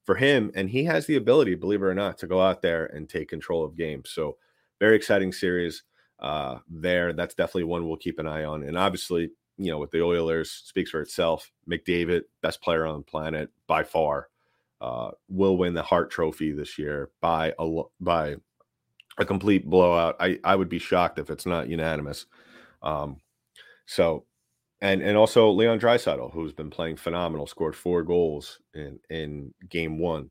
for 0.09 0.15
him. 0.15 0.49
And 0.55 0.67
he 0.71 0.85
has 0.85 1.05
the 1.05 1.17
ability, 1.17 1.53
believe 1.53 1.83
it 1.83 1.85
or 1.85 1.93
not, 1.93 2.17
to 2.17 2.25
go 2.25 2.41
out 2.41 2.63
there 2.63 2.87
and 2.87 3.07
take 3.07 3.29
control 3.29 3.63
of 3.63 3.77
games. 3.77 4.09
So, 4.09 4.37
very 4.79 4.95
exciting 4.95 5.31
series 5.31 5.83
uh, 6.19 6.57
there. 6.67 7.13
That's 7.13 7.35
definitely 7.35 7.65
one 7.65 7.87
we'll 7.87 7.97
keep 7.97 8.17
an 8.17 8.25
eye 8.25 8.43
on. 8.43 8.63
And 8.63 8.75
obviously, 8.75 9.29
you 9.59 9.69
know, 9.69 9.77
with 9.77 9.91
the 9.91 10.01
Oilers, 10.01 10.49
speaks 10.49 10.89
for 10.89 11.01
itself. 11.01 11.51
McDavid, 11.69 12.23
best 12.41 12.59
player 12.59 12.87
on 12.87 12.97
the 12.97 13.03
planet 13.03 13.51
by 13.67 13.83
far, 13.83 14.29
uh, 14.81 15.11
will 15.27 15.57
win 15.57 15.75
the 15.75 15.83
Hart 15.83 16.09
Trophy 16.09 16.53
this 16.53 16.79
year 16.79 17.11
by 17.21 17.53
a 17.59 17.81
by 18.01 18.35
a 19.19 19.25
complete 19.25 19.69
blowout. 19.69 20.15
I 20.19 20.39
I 20.43 20.55
would 20.55 20.69
be 20.69 20.79
shocked 20.79 21.19
if 21.19 21.29
it's 21.29 21.45
not 21.45 21.69
unanimous. 21.69 22.25
Um, 22.81 23.17
so 23.85 24.25
and 24.81 25.01
and 25.01 25.17
also 25.17 25.49
Leon 25.49 25.79
Draisaitl, 25.79 26.31
who's 26.33 26.53
been 26.53 26.69
playing 26.69 26.97
phenomenal, 26.97 27.47
scored 27.47 27.75
four 27.75 28.03
goals 28.03 28.59
in 28.73 28.99
in 29.09 29.53
game 29.69 29.99
one. 29.99 30.29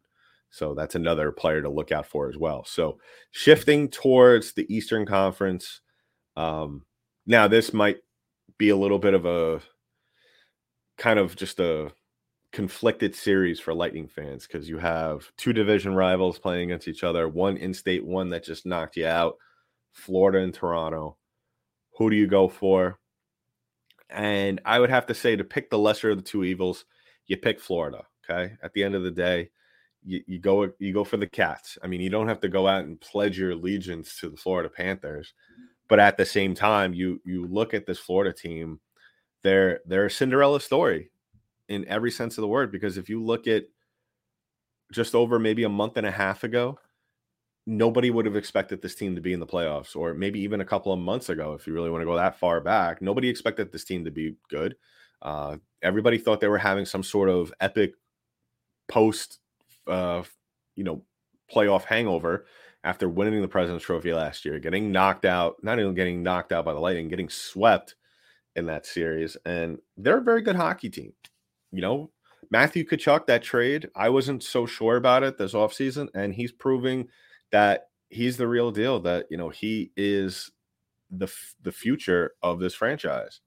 So 0.51 0.75
that's 0.75 0.95
another 0.95 1.31
player 1.31 1.61
to 1.61 1.69
look 1.69 1.93
out 1.93 2.07
for 2.07 2.29
as 2.29 2.39
well. 2.39 2.65
So 2.65 2.99
shifting 3.33 3.89
towards 3.89 4.55
the 4.55 4.73
Eastern 4.75 5.05
Conference. 5.05 5.83
Um, 6.37 6.85
now 7.27 7.49
this 7.49 7.75
might 7.75 7.99
be 8.57 8.71
a 8.71 8.77
little 8.77 8.99
bit 8.99 9.13
of 9.15 9.27
a 9.27 9.61
kind 10.97 11.19
of 11.19 11.37
just 11.37 11.61
a 11.61 11.93
conflicted 12.53 13.15
series 13.15 13.61
for 13.61 13.75
Lightning 13.75 14.09
fans 14.09 14.47
because 14.47 14.69
you 14.69 14.79
have 14.79 15.31
two 15.37 15.53
division 15.53 15.95
rivals 15.95 16.39
playing 16.39 16.71
against 16.71 16.89
each 16.89 17.05
other, 17.05 17.29
one 17.29 17.57
in 17.59 17.75
state, 17.75 18.05
one 18.05 18.31
that 18.31 18.45
just 18.45 18.65
knocked 18.65 18.97
you 18.97 19.07
out, 19.07 19.37
Florida 19.93 20.39
and 20.39 20.55
Toronto. 20.55 21.17
Who 21.99 22.09
do 22.09 22.17
you 22.17 22.27
go 22.27 22.49
for? 22.49 22.99
And 24.11 24.61
I 24.65 24.79
would 24.79 24.91
have 24.91 25.07
to 25.07 25.15
say 25.15 25.37
to 25.37 25.45
pick 25.45 25.71
the 25.71 25.79
lesser 25.79 26.11
of 26.11 26.17
the 26.17 26.23
two 26.23 26.45
evils, 26.45 26.85
you 27.27 27.37
pick 27.37 27.61
Florida. 27.61 28.05
Okay. 28.29 28.55
At 28.63 28.73
the 28.73 28.85
end 28.85 28.95
of 28.95 29.03
the 29.03 29.11
day, 29.11 29.51
you, 30.05 30.23
you 30.27 30.39
go 30.39 30.71
you 30.79 30.93
go 30.93 31.05
for 31.05 31.17
the 31.17 31.27
cats. 31.27 31.79
I 31.83 31.87
mean, 31.87 32.01
you 32.01 32.11
don't 32.11 32.29
have 32.29 32.41
to 32.41 32.49
go 32.49 32.67
out 32.67 32.85
and 32.85 33.01
pledge 33.01 33.39
your 33.39 33.53
allegiance 33.53 34.19
to 34.21 34.31
the 34.31 34.37
Florida 34.37 34.69
Panthers, 34.69 35.35
but 35.89 35.99
at 35.99 36.17
the 36.17 36.25
same 36.25 36.55
time, 36.55 36.95
you 36.95 37.21
you 37.25 37.47
look 37.47 37.75
at 37.75 37.87
this 37.87 37.99
Florida 37.99 38.33
team, 38.33 38.81
they're 39.43 39.81
they're 39.87 40.07
a 40.07 40.11
Cinderella 40.11 40.61
story 40.61 41.11
in 41.69 41.87
every 41.89 42.11
sense 42.11 42.39
of 42.39 42.43
the 42.43 42.49
word. 42.49 42.73
Because 42.73 42.97
if 42.97 43.09
you 43.09 43.23
look 43.23 43.47
at 43.47 43.65
just 44.93 45.15
over 45.15 45.39
maybe 45.39 45.65
a 45.65 45.69
month 45.69 45.97
and 45.97 46.07
a 46.07 46.11
half 46.11 46.45
ago, 46.45 46.79
nobody 47.69 48.11
would 48.11 48.25
have 48.25 48.35
expected 48.35 48.81
this 48.81 48.95
team 48.95 49.15
to 49.15 49.21
be 49.21 49.35
in 49.35 49.41
the 49.41 49.47
playoffs, 49.47 49.95
or 49.95 50.15
maybe 50.15 50.41
even 50.41 50.63
a 50.63 50.65
couple 50.65 50.91
of 50.91 50.99
months 50.99 51.29
ago, 51.29 51.53
if 51.53 51.67
you 51.67 51.75
really 51.75 51.91
want 51.91 52.01
to 52.01 52.07
go 52.07 52.17
that 52.17 52.39
far 52.39 52.63
back. 52.63 53.03
Nobody 53.03 53.29
expected 53.29 53.71
this 53.71 53.85
team 53.85 54.07
to 54.07 54.11
be 54.11 54.37
good. 54.49 54.75
Uh, 55.21 55.59
everybody 55.83 56.17
thought 56.17 56.41
they 56.41 56.49
were 56.49 56.57
having 56.57 56.87
some 56.87 57.03
sort 57.03 57.29
of 57.29 57.53
epic 57.61 57.93
post, 58.89 59.39
uh, 59.87 60.23
you 60.77 60.85
know, 60.85 61.03
playoff 61.55 61.85
hangover 61.85 62.47
after 62.85 63.07
winning 63.07 63.43
the 63.43 63.49
President's 63.49 63.85
Trophy 63.85 64.15
last 64.15 64.47
year, 64.47 64.59
getting 64.59 64.91
knocked 64.91 65.27
out, 65.27 65.57
not 65.63 65.79
even 65.79 65.93
getting 65.93 66.23
knocked 66.23 66.53
out 66.53 66.65
by 66.65 66.73
the 66.73 66.81
Lightning, 66.81 67.09
getting 67.09 67.29
swept 67.29 67.97
in 68.57 68.65
that 68.65 68.87
series. 68.87 69.37
And 69.45 69.77
they're 69.99 70.19
a 70.19 70.23
very 70.23 70.41
good 70.41 70.57
hockey 70.57 70.89
team. 70.89 71.13
You 71.71 71.83
know, 71.83 72.13
Matthew 72.51 72.87
Tkachuk, 72.87 73.27
that 73.27 73.43
trade, 73.43 73.91
I 73.95 74.09
wasn't 74.09 74.43
so 74.43 74.65
sure 74.65 74.97
about 74.97 75.23
it 75.23 75.37
this 75.37 75.53
offseason, 75.53 76.09
and 76.15 76.33
he's 76.33 76.51
proving– 76.51 77.09
that 77.51 77.89
he's 78.11 78.37
the 78.37 78.49
real 78.49 78.71
deal. 78.71 79.01
That 79.01 79.27
you 79.31 79.37
know 79.37 79.49
he 79.49 79.93
is 79.97 80.51
the 81.11 81.33
the 81.63 81.73
future 81.73 82.33
of 82.43 82.61
this 82.61 82.75
franchise. 82.75 83.41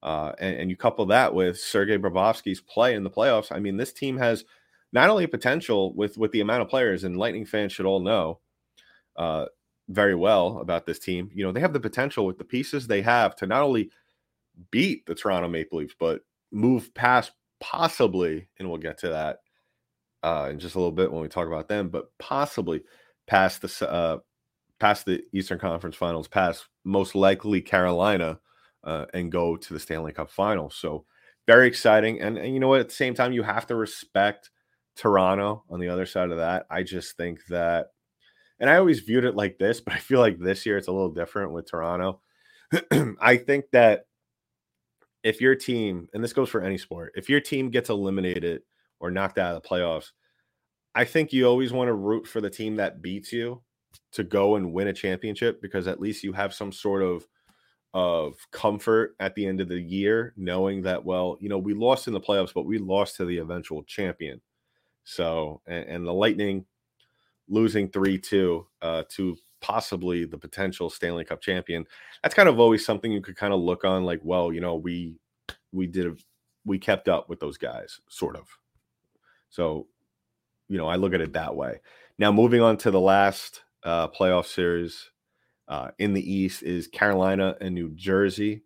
Uh, 0.00 0.32
and, 0.38 0.54
and, 0.56 0.70
you 0.70 0.76
couple 0.76 1.04
that 1.06 1.34
with 1.34 1.58
Sergei 1.58 1.98
Bobrovsky's 1.98 2.60
play 2.60 2.94
in 2.94 3.02
the 3.02 3.10
playoffs. 3.10 3.50
I 3.50 3.58
mean, 3.58 3.76
this 3.76 3.92
team 3.92 4.16
has 4.18 4.44
not 4.92 5.10
only 5.10 5.26
potential 5.26 5.92
with 5.92 6.16
with 6.16 6.30
the 6.30 6.40
amount 6.40 6.62
of 6.62 6.68
players, 6.68 7.02
and 7.02 7.16
Lightning 7.16 7.44
fans 7.44 7.72
should 7.72 7.86
all 7.86 7.98
know 7.98 8.38
uh, 9.16 9.46
very 9.88 10.14
well 10.14 10.58
about 10.58 10.86
this 10.86 11.00
team. 11.00 11.30
You 11.34 11.44
know, 11.44 11.52
they 11.52 11.60
have 11.60 11.72
the 11.72 11.80
potential 11.80 12.26
with 12.26 12.38
the 12.38 12.44
pieces 12.44 12.86
they 12.86 13.02
have 13.02 13.34
to 13.36 13.46
not 13.46 13.62
only 13.62 13.90
beat 14.70 15.04
the 15.06 15.14
Toronto 15.14 15.48
Maple 15.48 15.78
Leafs, 15.78 15.94
but 15.98 16.20
move 16.52 16.94
past 16.94 17.32
possibly, 17.60 18.48
and 18.58 18.68
we'll 18.68 18.78
get 18.78 18.98
to 18.98 19.08
that 19.08 19.40
uh, 20.22 20.48
in 20.50 20.58
just 20.58 20.74
a 20.74 20.78
little 20.78 20.92
bit 20.92 21.10
when 21.10 21.22
we 21.22 21.28
talk 21.28 21.46
about 21.46 21.68
them, 21.68 21.88
but 21.88 22.10
possibly 22.18 22.82
past 23.28 23.62
the 23.62 23.90
uh, 23.90 24.18
past 24.80 25.06
the 25.06 25.22
Eastern 25.32 25.58
Conference 25.58 25.94
Finals, 25.94 26.26
past 26.26 26.66
most 26.84 27.14
likely 27.14 27.60
Carolina, 27.60 28.40
uh, 28.82 29.06
and 29.14 29.30
go 29.30 29.56
to 29.56 29.74
the 29.74 29.80
Stanley 29.80 30.12
Cup 30.12 30.30
Finals. 30.30 30.74
So 30.74 31.04
very 31.46 31.66
exciting. 31.66 32.20
And, 32.20 32.36
and 32.36 32.52
you 32.52 32.60
know 32.60 32.68
what? 32.68 32.80
At 32.80 32.88
the 32.88 32.94
same 32.94 33.14
time, 33.14 33.32
you 33.32 33.42
have 33.42 33.66
to 33.68 33.74
respect 33.74 34.50
Toronto 34.96 35.64
on 35.70 35.80
the 35.80 35.88
other 35.88 36.06
side 36.06 36.30
of 36.30 36.38
that. 36.38 36.66
I 36.70 36.82
just 36.82 37.16
think 37.16 37.40
that, 37.48 37.88
and 38.60 38.68
I 38.68 38.76
always 38.76 39.00
viewed 39.00 39.24
it 39.24 39.36
like 39.36 39.58
this, 39.58 39.80
but 39.84 39.94
I 39.94 39.98
feel 39.98 40.20
like 40.20 40.38
this 40.38 40.66
year 40.66 40.76
it's 40.76 40.88
a 40.88 40.92
little 40.92 41.12
different 41.12 41.52
with 41.52 41.70
Toronto. 41.70 42.20
I 43.20 43.36
think 43.36 43.66
that 43.72 44.06
if 45.22 45.40
your 45.40 45.54
team, 45.54 46.08
and 46.12 46.22
this 46.22 46.32
goes 46.32 46.48
for 46.48 46.62
any 46.62 46.78
sport, 46.78 47.12
if 47.16 47.28
your 47.28 47.40
team 47.40 47.70
gets 47.70 47.88
eliminated 47.88 48.62
or 49.00 49.10
knocked 49.10 49.38
out 49.38 49.56
of 49.56 49.62
the 49.62 49.68
playoffs, 49.68 50.10
I 50.98 51.04
think 51.04 51.32
you 51.32 51.46
always 51.46 51.72
want 51.72 51.88
to 51.88 51.94
root 51.94 52.26
for 52.26 52.40
the 52.40 52.50
team 52.50 52.76
that 52.76 53.00
beats 53.02 53.32
you 53.32 53.62
to 54.12 54.24
go 54.24 54.56
and 54.56 54.72
win 54.72 54.88
a 54.88 54.92
championship 54.92 55.62
because 55.62 55.86
at 55.86 56.00
least 56.00 56.24
you 56.24 56.32
have 56.32 56.52
some 56.52 56.72
sort 56.72 57.02
of 57.02 57.26
of 57.94 58.34
comfort 58.50 59.14
at 59.18 59.34
the 59.34 59.46
end 59.46 59.62
of 59.62 59.68
the 59.68 59.80
year 59.80 60.34
knowing 60.36 60.82
that 60.82 61.02
well 61.02 61.38
you 61.40 61.48
know 61.48 61.56
we 61.56 61.72
lost 61.72 62.06
in 62.06 62.12
the 62.12 62.20
playoffs 62.20 62.52
but 62.52 62.66
we 62.66 62.76
lost 62.76 63.16
to 63.16 63.24
the 63.24 63.38
eventual 63.38 63.82
champion. 63.84 64.40
So 65.04 65.62
and, 65.66 65.84
and 65.88 66.06
the 66.06 66.12
lightning 66.12 66.66
losing 67.48 67.88
3-2 67.88 68.66
uh, 68.82 69.04
to 69.08 69.36
possibly 69.60 70.24
the 70.24 70.36
potential 70.36 70.90
stanley 70.90 71.24
cup 71.24 71.40
champion 71.40 71.84
that's 72.22 72.34
kind 72.34 72.48
of 72.48 72.60
always 72.60 72.84
something 72.84 73.10
you 73.10 73.22
could 73.22 73.36
kind 73.36 73.54
of 73.54 73.60
look 73.60 73.84
on 73.84 74.04
like 74.04 74.20
well 74.22 74.52
you 74.52 74.60
know 74.60 74.76
we 74.76 75.16
we 75.72 75.86
did 75.86 76.06
a, 76.06 76.16
we 76.64 76.78
kept 76.78 77.08
up 77.08 77.28
with 77.28 77.40
those 77.40 77.58
guys 77.58 78.00
sort 78.08 78.36
of. 78.36 78.46
So 79.50 79.86
you 80.68 80.78
know, 80.78 80.86
I 80.86 80.96
look 80.96 81.14
at 81.14 81.20
it 81.20 81.32
that 81.32 81.56
way. 81.56 81.80
Now, 82.18 82.32
moving 82.32 82.60
on 82.60 82.76
to 82.78 82.90
the 82.90 83.00
last 83.00 83.62
uh, 83.84 84.08
playoff 84.08 84.46
series 84.46 85.10
uh, 85.68 85.90
in 85.98 86.14
the 86.14 86.32
East 86.32 86.62
is 86.62 86.88
Carolina 86.88 87.56
and 87.60 87.74
New 87.74 87.90
Jersey. 87.90 88.62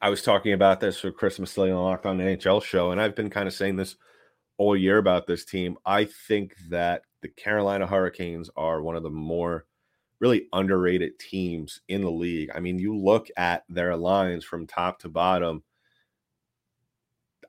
I 0.00 0.10
was 0.10 0.22
talking 0.22 0.52
about 0.52 0.80
this 0.80 1.00
for 1.00 1.10
Christmas 1.10 1.54
Day 1.54 1.70
on 1.70 1.82
Locked 1.82 2.06
On 2.06 2.18
the 2.18 2.24
NHL 2.24 2.62
show, 2.62 2.90
and 2.90 3.00
I've 3.00 3.14
been 3.14 3.30
kind 3.30 3.48
of 3.48 3.54
saying 3.54 3.76
this 3.76 3.96
all 4.58 4.76
year 4.76 4.98
about 4.98 5.26
this 5.26 5.44
team. 5.44 5.78
I 5.86 6.04
think 6.04 6.54
that 6.68 7.02
the 7.22 7.28
Carolina 7.28 7.86
Hurricanes 7.86 8.50
are 8.56 8.82
one 8.82 8.96
of 8.96 9.02
the 9.02 9.10
more 9.10 9.64
really 10.20 10.46
underrated 10.52 11.18
teams 11.18 11.80
in 11.88 12.02
the 12.02 12.10
league. 12.10 12.50
I 12.54 12.60
mean, 12.60 12.78
you 12.78 12.96
look 12.96 13.28
at 13.36 13.64
their 13.68 13.96
lines 13.96 14.44
from 14.44 14.66
top 14.66 14.98
to 15.00 15.08
bottom, 15.08 15.62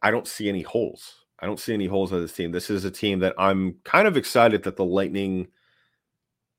I 0.01 0.11
don't 0.11 0.27
see 0.27 0.47
any 0.47 0.61
holes. 0.61 1.24
I 1.39 1.45
don't 1.45 1.59
see 1.59 1.73
any 1.73 1.87
holes 1.87 2.11
in 2.11 2.21
this 2.21 2.33
team. 2.33 2.51
This 2.51 2.69
is 2.69 2.85
a 2.85 2.91
team 2.91 3.19
that 3.19 3.35
I'm 3.37 3.75
kind 3.83 4.07
of 4.07 4.17
excited 4.17 4.63
that 4.63 4.77
the 4.77 4.85
Lightning 4.85 5.47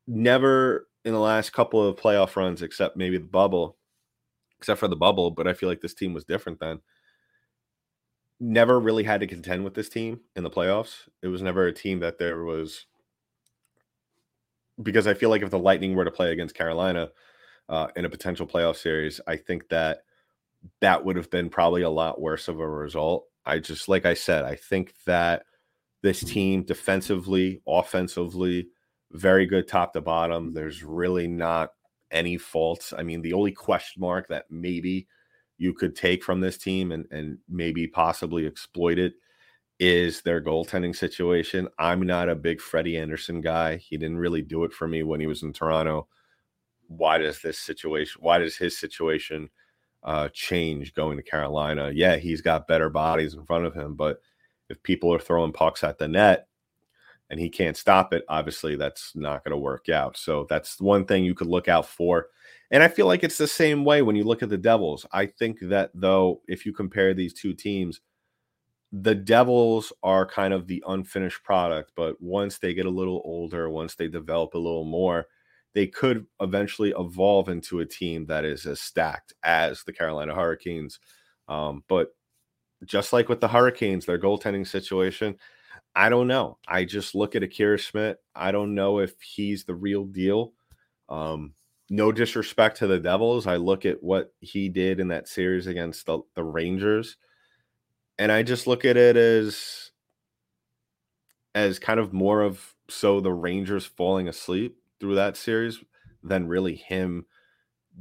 never 0.06 0.88
in 1.04 1.12
the 1.12 1.20
last 1.20 1.52
couple 1.52 1.86
of 1.86 1.96
playoff 1.96 2.36
runs, 2.36 2.62
except 2.62 2.96
maybe 2.96 3.16
the 3.18 3.24
bubble, 3.24 3.76
except 4.58 4.80
for 4.80 4.88
the 4.88 4.96
bubble, 4.96 5.30
but 5.30 5.46
I 5.46 5.54
feel 5.54 5.68
like 5.68 5.80
this 5.80 5.94
team 5.94 6.12
was 6.12 6.24
different 6.24 6.60
then. 6.60 6.80
Never 8.38 8.78
really 8.78 9.04
had 9.04 9.20
to 9.20 9.26
contend 9.26 9.64
with 9.64 9.74
this 9.74 9.88
team 9.88 10.20
in 10.34 10.42
the 10.42 10.50
playoffs. 10.50 11.08
It 11.22 11.28
was 11.28 11.42
never 11.42 11.66
a 11.66 11.72
team 11.72 12.00
that 12.00 12.18
there 12.18 12.44
was 12.44 12.86
because 14.82 15.06
I 15.06 15.14
feel 15.14 15.30
like 15.30 15.42
if 15.42 15.50
the 15.50 15.58
Lightning 15.58 15.94
were 15.94 16.04
to 16.04 16.10
play 16.10 16.32
against 16.32 16.54
Carolina 16.54 17.10
uh, 17.68 17.88
in 17.96 18.04
a 18.04 18.10
potential 18.10 18.46
playoff 18.46 18.76
series, 18.76 19.20
I 19.26 19.36
think 19.36 19.68
that 19.68 20.00
that 20.80 21.04
would 21.04 21.16
have 21.16 21.30
been 21.30 21.48
probably 21.48 21.82
a 21.82 21.90
lot 21.90 22.20
worse 22.20 22.48
of 22.48 22.60
a 22.60 22.68
result. 22.68 23.26
I 23.46 23.58
just, 23.60 23.88
like 23.88 24.04
I 24.04 24.14
said, 24.14 24.44
I 24.44 24.56
think 24.56 24.92
that 25.06 25.44
this 26.02 26.20
team 26.20 26.62
defensively, 26.64 27.62
offensively, 27.66 28.68
very 29.12 29.46
good 29.46 29.68
top 29.68 29.92
to 29.92 30.00
bottom. 30.00 30.46
Mm-hmm. 30.46 30.54
There's 30.54 30.82
really 30.82 31.28
not 31.28 31.70
any 32.10 32.36
faults. 32.36 32.92
I 32.96 33.02
mean, 33.02 33.22
the 33.22 33.32
only 33.32 33.52
question 33.52 34.00
mark 34.00 34.28
that 34.28 34.46
maybe 34.50 35.06
you 35.58 35.72
could 35.72 35.96
take 35.96 36.22
from 36.22 36.40
this 36.40 36.58
team 36.58 36.92
and, 36.92 37.06
and 37.10 37.38
maybe 37.48 37.86
possibly 37.86 38.46
exploit 38.46 38.98
it 38.98 39.14
is 39.78 40.22
their 40.22 40.40
goaltending 40.42 40.94
situation. 40.94 41.68
I'm 41.78 42.02
not 42.02 42.28
a 42.28 42.34
big 42.34 42.60
Freddie 42.60 42.98
Andersen 42.98 43.40
guy. 43.40 43.76
He 43.76 43.96
didn't 43.96 44.18
really 44.18 44.42
do 44.42 44.64
it 44.64 44.72
for 44.72 44.88
me 44.88 45.02
when 45.02 45.20
he 45.20 45.26
was 45.26 45.42
in 45.42 45.52
Toronto. 45.52 46.08
Why 46.88 47.18
does 47.18 47.40
this 47.40 47.58
situation, 47.58 48.20
why 48.22 48.38
does 48.38 48.56
his 48.56 48.78
situation 48.78 49.50
uh, 50.06 50.28
change 50.32 50.94
going 50.94 51.18
to 51.18 51.22
Carolina? 51.22 51.90
Yeah, 51.92 52.16
he's 52.16 52.40
got 52.40 52.68
better 52.68 52.88
bodies 52.88 53.34
in 53.34 53.44
front 53.44 53.66
of 53.66 53.74
him, 53.74 53.94
but 53.94 54.20
if 54.70 54.82
people 54.82 55.12
are 55.12 55.18
throwing 55.18 55.52
pucks 55.52 55.84
at 55.84 55.98
the 55.98 56.08
net 56.08 56.48
and 57.28 57.38
he 57.38 57.48
can't 57.48 57.76
stop 57.76 58.14
it, 58.14 58.24
obviously 58.28 58.76
that's 58.76 59.14
not 59.14 59.44
going 59.44 59.50
to 59.50 59.58
work 59.58 59.88
out. 59.88 60.16
So 60.16 60.46
that's 60.48 60.80
one 60.80 61.04
thing 61.04 61.24
you 61.24 61.34
could 61.34 61.48
look 61.48 61.68
out 61.68 61.86
for. 61.86 62.28
And 62.70 62.82
I 62.82 62.88
feel 62.88 63.06
like 63.06 63.22
it's 63.22 63.38
the 63.38 63.46
same 63.46 63.84
way 63.84 64.02
when 64.02 64.16
you 64.16 64.24
look 64.24 64.42
at 64.42 64.48
the 64.48 64.56
Devils. 64.56 65.06
I 65.12 65.26
think 65.26 65.58
that 65.62 65.90
though, 65.94 66.40
if 66.48 66.64
you 66.64 66.72
compare 66.72 67.14
these 67.14 67.32
two 67.32 67.52
teams, 67.52 68.00
the 68.92 69.14
Devils 69.14 69.92
are 70.02 70.24
kind 70.24 70.54
of 70.54 70.66
the 70.66 70.82
unfinished 70.86 71.42
product, 71.42 71.92
but 71.96 72.20
once 72.20 72.58
they 72.58 72.74
get 72.74 72.86
a 72.86 72.90
little 72.90 73.20
older, 73.24 73.68
once 73.68 73.94
they 73.94 74.08
develop 74.08 74.54
a 74.54 74.58
little 74.58 74.84
more, 74.84 75.26
they 75.76 75.86
could 75.86 76.26
eventually 76.40 76.94
evolve 76.98 77.50
into 77.50 77.80
a 77.80 77.86
team 77.86 78.24
that 78.26 78.46
is 78.46 78.64
as 78.64 78.80
stacked 78.80 79.34
as 79.42 79.84
the 79.84 79.92
Carolina 79.92 80.34
Hurricanes. 80.34 80.98
Um, 81.48 81.84
but 81.86 82.16
just 82.86 83.12
like 83.12 83.28
with 83.28 83.42
the 83.42 83.48
Hurricanes, 83.48 84.06
their 84.06 84.18
goaltending 84.18 84.66
situation, 84.66 85.36
I 85.94 86.08
don't 86.08 86.28
know. 86.28 86.56
I 86.66 86.86
just 86.86 87.14
look 87.14 87.36
at 87.36 87.42
Akira 87.42 87.76
Schmid. 87.76 88.16
I 88.34 88.52
don't 88.52 88.74
know 88.74 89.00
if 89.00 89.20
he's 89.20 89.64
the 89.64 89.74
real 89.74 90.06
deal. 90.06 90.54
Um, 91.10 91.52
no 91.90 92.10
disrespect 92.10 92.78
to 92.78 92.86
the 92.86 92.98
Devils. 92.98 93.46
I 93.46 93.56
look 93.56 93.84
at 93.84 94.02
what 94.02 94.32
he 94.40 94.70
did 94.70 94.98
in 94.98 95.08
that 95.08 95.28
series 95.28 95.66
against 95.66 96.06
the, 96.06 96.20
the 96.34 96.42
Rangers 96.42 97.18
and 98.18 98.32
I 98.32 98.42
just 98.42 98.66
look 98.66 98.86
at 98.86 98.96
it 98.96 99.18
as 99.18 99.90
as 101.54 101.78
kind 101.78 102.00
of 102.00 102.14
more 102.14 102.40
of 102.40 102.74
so 102.88 103.20
the 103.20 103.32
Rangers 103.32 103.84
falling 103.84 104.26
asleep 104.26 104.78
through 105.00 105.16
that 105.16 105.36
series 105.36 105.82
than 106.22 106.48
really 106.48 106.74
him 106.74 107.26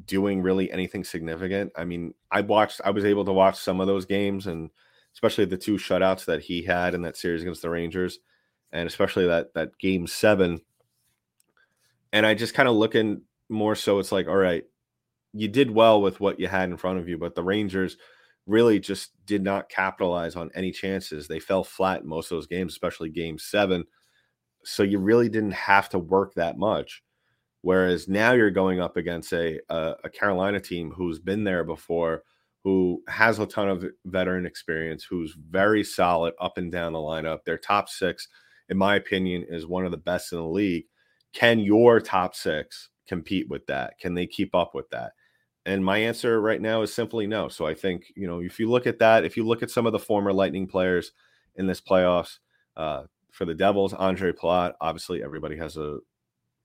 doing 0.06 0.42
really 0.42 0.72
anything 0.72 1.04
significant. 1.04 1.72
I 1.76 1.86
mean, 1.86 2.14
I 2.32 2.42
watched 2.42 2.82
I 2.84 2.92
was 2.92 3.06
able 3.06 3.26
to 3.26 3.34
watch 3.34 3.58
some 3.58 3.80
of 3.80 3.88
those 3.88 4.06
games 4.06 4.48
and 4.48 4.70
especially 5.14 5.46
the 5.46 5.58
two 5.58 5.76
shutouts 5.76 6.26
that 6.26 6.42
he 6.42 6.64
had 6.64 6.94
in 6.94 7.02
that 7.04 7.18
series 7.18 7.42
against 7.42 7.62
the 7.62 7.70
Rangers 7.70 8.20
and 8.74 8.88
especially 8.88 9.28
that 9.28 9.54
that 9.54 9.78
game 9.80 10.06
7 10.08 10.60
and 12.12 12.26
I 12.26 12.34
just 12.34 12.54
kind 12.54 12.68
of 12.68 12.76
looking 12.76 13.22
more 13.48 13.76
so 13.76 14.00
it's 14.00 14.12
like 14.12 14.28
all 14.28 14.36
right, 14.36 14.64
you 15.34 15.48
did 15.48 15.72
well 15.72 16.02
with 16.02 16.20
what 16.20 16.40
you 16.40 16.48
had 16.48 16.70
in 16.70 16.78
front 16.78 17.00
of 17.00 17.08
you, 17.08 17.18
but 17.18 17.36
the 17.36 17.44
Rangers 17.44 17.98
really 18.48 18.80
just 18.80 19.12
did 19.26 19.44
not 19.44 19.70
capitalize 19.70 20.36
on 20.36 20.52
any 20.54 20.72
chances. 20.72 21.28
They 21.28 21.40
fell 21.40 21.64
flat 21.64 22.02
in 22.02 22.08
most 22.08 22.32
of 22.32 22.38
those 22.38 22.48
games, 22.48 22.74
especially 22.74 23.10
game 23.10 23.40
seven. 23.40 23.86
So 24.66 24.84
you 24.84 25.00
really 25.00 25.30
didn't 25.30 25.52
have 25.52 25.90
to 25.90 26.00
work 26.00 26.34
that 26.36 26.58
much. 26.58 27.04
Whereas 27.62 28.08
now 28.08 28.34
you're 28.34 28.52
going 28.52 28.80
up 28.80 28.98
against 28.98 29.34
a, 29.34 29.60
a, 29.70 29.96
a 30.04 30.10
Carolina 30.10 30.60
team 30.60 30.92
who's 30.92 31.20
been 31.20 31.44
there 31.44 31.64
before, 31.64 32.24
who 32.64 33.02
has 33.08 33.40
a 33.40 33.46
ton 33.46 33.70
of 33.70 33.86
veteran 34.06 34.46
experience, 34.46 35.04
who's 35.04 35.36
very 35.50 35.84
solid 35.84 36.34
up 36.40 36.58
and 36.58 36.72
down 36.72 36.94
the 36.94 37.00
lineup. 37.00 37.44
Their 37.44 37.58
top 37.58 37.90
six, 37.90 38.28
in 38.70 38.78
my 38.78 38.96
opinion, 38.96 39.46
is 39.50 39.66
one 39.66 39.86
of 39.86 39.92
the 39.92 39.98
best 39.98 40.32
in 40.32 40.38
the 40.38 40.46
league. 40.46 40.86
Can 41.34 41.60
your 41.60 42.00
top 42.00 42.36
six 42.36 42.90
compete 43.08 43.50
with 43.50 43.66
that? 43.68 43.98
Can 44.00 44.14
they 44.14 44.28
keep 44.28 44.54
up 44.54 44.76
with 44.76 44.90
that? 44.92 45.14
And 45.66 45.84
my 45.84 45.98
answer 45.98 46.40
right 46.42 46.62
now 46.62 46.84
is 46.84 46.94
simply 46.94 47.26
no. 47.26 47.48
So 47.48 47.66
I 47.66 47.74
think, 47.74 48.06
you 48.16 48.28
know, 48.28 48.42
if 48.42 48.60
you 48.60 48.70
look 48.70 48.86
at 48.86 49.00
that, 49.00 49.26
if 49.26 49.36
you 49.36 49.44
look 49.44 49.64
at 49.64 49.72
some 49.72 49.88
of 49.88 49.92
the 49.92 50.00
former 50.00 50.32
Lightning 50.32 50.68
players 50.68 51.12
in 51.56 51.66
this 51.66 51.82
playoffs, 51.82 52.38
uh, 52.78 53.04
for 53.36 53.44
the 53.44 53.54
Devils, 53.54 53.94
Andre 53.94 54.32
Palat, 54.32 54.76
obviously 54.80 55.22
everybody 55.22 55.58
has 55.58 55.76
a 55.76 56.00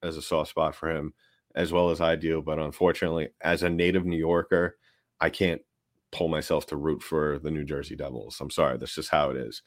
as 0.01 0.15
a 0.15 0.21
soft 0.21 0.49
spot 0.49 0.73
for 0.73 0.89
him 0.89 1.13
as 1.53 1.73
well 1.73 1.89
as 1.89 1.99
I 1.99 2.15
do. 2.15 2.41
But 2.41 2.59
unfortunately, 2.59 3.29
as 3.41 3.61
a 3.61 3.69
native 3.69 4.05
New 4.05 4.17
Yorker, 4.17 4.77
I 5.19 5.29
can't 5.29 5.61
pull 6.11 6.29
myself 6.29 6.65
to 6.67 6.77
root 6.77 7.03
for 7.03 7.39
the 7.39 7.51
New 7.51 7.65
Jersey 7.65 7.97
Devils. 7.97 8.39
I'm 8.39 8.49
sorry, 8.49 8.77
that's 8.77 8.95
just 8.95 9.09
how 9.09 9.31
it 9.31 9.37
is. 9.37 9.61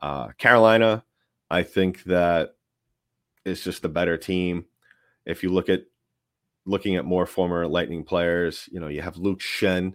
Uh, 0.00 0.28
Carolina, 0.38 1.04
I 1.50 1.64
think 1.64 2.04
that 2.04 2.50
it's 3.44 3.64
just 3.64 3.84
a 3.84 3.88
better 3.88 4.16
team. 4.16 4.66
If 5.26 5.42
you 5.42 5.50
look 5.50 5.68
at 5.68 5.82
looking 6.66 6.94
at 6.94 7.04
more 7.04 7.26
former 7.26 7.66
Lightning 7.66 8.04
players, 8.04 8.68
you 8.70 8.78
know, 8.78 8.88
you 8.88 9.02
have 9.02 9.16
Luke 9.16 9.40
Schenn 9.40 9.94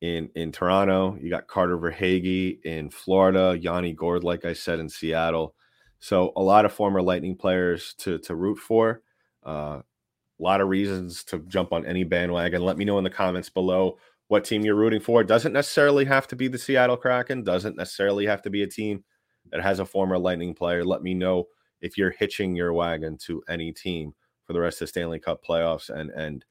in 0.00 0.30
in 0.34 0.50
Toronto, 0.50 1.16
you 1.20 1.30
got 1.30 1.46
Carter 1.46 1.78
Verhaeghe 1.78 2.60
in 2.64 2.90
Florida, 2.90 3.56
Yanni 3.58 3.92
Gourde, 3.92 4.24
like 4.24 4.44
I 4.44 4.52
said, 4.52 4.80
in 4.80 4.88
Seattle. 4.88 5.54
So 6.02 6.32
a 6.34 6.42
lot 6.42 6.64
of 6.64 6.72
former 6.72 7.00
Lightning 7.00 7.36
players 7.36 7.94
to 7.98 8.18
to 8.18 8.34
root 8.34 8.58
for. 8.58 9.02
Uh, 9.46 9.80
a 9.80 10.42
lot 10.42 10.60
of 10.60 10.66
reasons 10.66 11.22
to 11.22 11.38
jump 11.46 11.72
on 11.72 11.86
any 11.86 12.02
bandwagon. 12.02 12.62
Let 12.62 12.76
me 12.76 12.84
know 12.84 12.98
in 12.98 13.04
the 13.04 13.10
comments 13.10 13.48
below 13.48 13.98
what 14.26 14.44
team 14.44 14.64
you're 14.64 14.74
rooting 14.74 15.00
for. 15.00 15.20
It 15.20 15.28
doesn't 15.28 15.52
necessarily 15.52 16.04
have 16.06 16.26
to 16.28 16.36
be 16.36 16.48
the 16.48 16.58
Seattle 16.58 16.96
Kraken. 16.96 17.44
Doesn't 17.44 17.76
necessarily 17.76 18.26
have 18.26 18.42
to 18.42 18.50
be 18.50 18.64
a 18.64 18.66
team 18.66 19.04
that 19.52 19.62
has 19.62 19.78
a 19.78 19.86
former 19.86 20.18
Lightning 20.18 20.54
player. 20.54 20.84
Let 20.84 21.04
me 21.04 21.14
know 21.14 21.46
if 21.80 21.96
you're 21.96 22.10
hitching 22.10 22.56
your 22.56 22.72
wagon 22.72 23.16
to 23.18 23.40
any 23.48 23.70
team 23.70 24.12
for 24.44 24.54
the 24.54 24.60
rest 24.60 24.76
of 24.82 24.86
the 24.86 24.88
Stanley 24.88 25.20
Cup 25.20 25.44
playoffs 25.44 25.88
and 25.88 26.10
and 26.10 26.44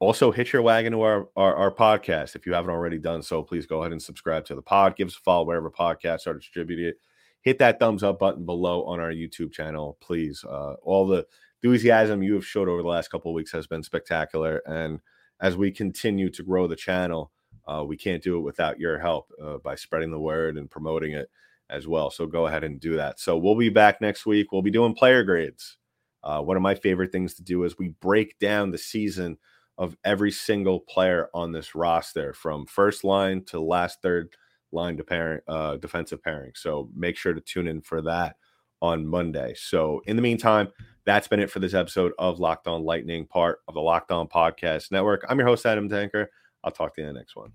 also 0.00 0.32
hitch 0.32 0.54
your 0.54 0.62
wagon 0.62 0.92
to 0.92 1.02
our, 1.02 1.28
our, 1.36 1.54
our 1.54 1.70
podcast 1.70 2.34
if 2.34 2.46
you 2.46 2.52
haven't 2.54 2.70
already 2.70 2.98
done 2.98 3.22
so 3.22 3.42
please 3.42 3.64
go 3.64 3.80
ahead 3.80 3.92
and 3.92 4.02
subscribe 4.02 4.44
to 4.44 4.54
the 4.54 4.60
pod 4.60 4.96
give 4.96 5.08
us 5.08 5.16
a 5.16 5.20
follow 5.20 5.44
wherever 5.44 5.70
podcasts 5.70 6.26
are 6.26 6.34
distributed 6.34 6.96
hit 7.44 7.58
that 7.58 7.78
thumbs 7.78 8.02
up 8.02 8.18
button 8.18 8.44
below 8.44 8.84
on 8.84 9.00
our 9.00 9.12
youtube 9.12 9.52
channel 9.52 9.96
please. 10.00 10.44
Uh, 10.44 10.74
all 10.82 11.06
the 11.06 11.24
enthusiasm 11.62 12.22
you 12.22 12.34
have 12.34 12.46
showed 12.46 12.68
over 12.68 12.82
the 12.82 12.88
last 12.88 13.08
couple 13.08 13.30
of 13.30 13.34
weeks 13.34 13.52
has 13.52 13.66
been 13.66 13.82
spectacular 13.82 14.62
and 14.66 15.00
as 15.40 15.56
we 15.56 15.70
continue 15.70 16.28
to 16.30 16.42
grow 16.42 16.66
the 16.66 16.76
channel 16.76 17.30
uh, 17.66 17.84
we 17.86 17.96
can't 17.96 18.22
do 18.22 18.36
it 18.36 18.42
without 18.42 18.78
your 18.78 18.98
help 18.98 19.30
uh, 19.42 19.58
by 19.58 19.74
spreading 19.74 20.10
the 20.10 20.20
word 20.20 20.56
and 20.56 20.70
promoting 20.70 21.12
it 21.12 21.30
as 21.70 21.86
well. 21.86 22.10
So 22.10 22.26
go 22.26 22.46
ahead 22.46 22.64
and 22.64 22.80
do 22.80 22.96
that. 22.96 23.18
So 23.18 23.36
we'll 23.36 23.56
be 23.56 23.70
back 23.70 24.00
next 24.00 24.26
week. 24.26 24.52
We'll 24.52 24.62
be 24.62 24.70
doing 24.70 24.94
player 24.94 25.22
grades. 25.22 25.78
Uh, 26.22 26.40
one 26.40 26.56
of 26.56 26.62
my 26.62 26.74
favorite 26.74 27.12
things 27.12 27.34
to 27.34 27.42
do 27.42 27.64
is 27.64 27.78
we 27.78 27.88
break 27.88 28.38
down 28.38 28.70
the 28.70 28.78
season 28.78 29.38
of 29.76 29.96
every 30.04 30.30
single 30.30 30.80
player 30.80 31.28
on 31.34 31.52
this 31.52 31.74
roster 31.74 32.32
from 32.32 32.64
first 32.66 33.04
line 33.04 33.44
to 33.44 33.60
last 33.60 34.00
third 34.02 34.30
line 34.74 34.96
to 34.96 35.04
parent 35.04 35.42
uh, 35.48 35.76
defensive 35.76 36.22
pairing. 36.22 36.52
So 36.54 36.88
make 36.94 37.16
sure 37.16 37.32
to 37.32 37.40
tune 37.40 37.68
in 37.68 37.80
for 37.80 38.02
that 38.02 38.36
on 38.82 39.06
Monday. 39.06 39.54
So 39.56 40.02
in 40.06 40.16
the 40.16 40.22
meantime, 40.22 40.68
that's 41.06 41.28
been 41.28 41.40
it 41.40 41.50
for 41.50 41.60
this 41.60 41.74
episode 41.74 42.12
of 42.18 42.40
Locked 42.40 42.66
On 42.66 42.82
Lightning, 42.82 43.26
part 43.26 43.60
of 43.68 43.74
the 43.74 43.80
Locked 43.80 44.10
On 44.10 44.28
Podcast 44.28 44.90
Network. 44.90 45.24
I'm 45.28 45.38
your 45.38 45.48
host, 45.48 45.64
Adam 45.64 45.88
Denker. 45.88 46.26
I'll 46.62 46.70
talk 46.70 46.94
to 46.94 47.02
you 47.02 47.08
in 47.08 47.14
the 47.14 47.18
next 47.18 47.36
one. 47.36 47.52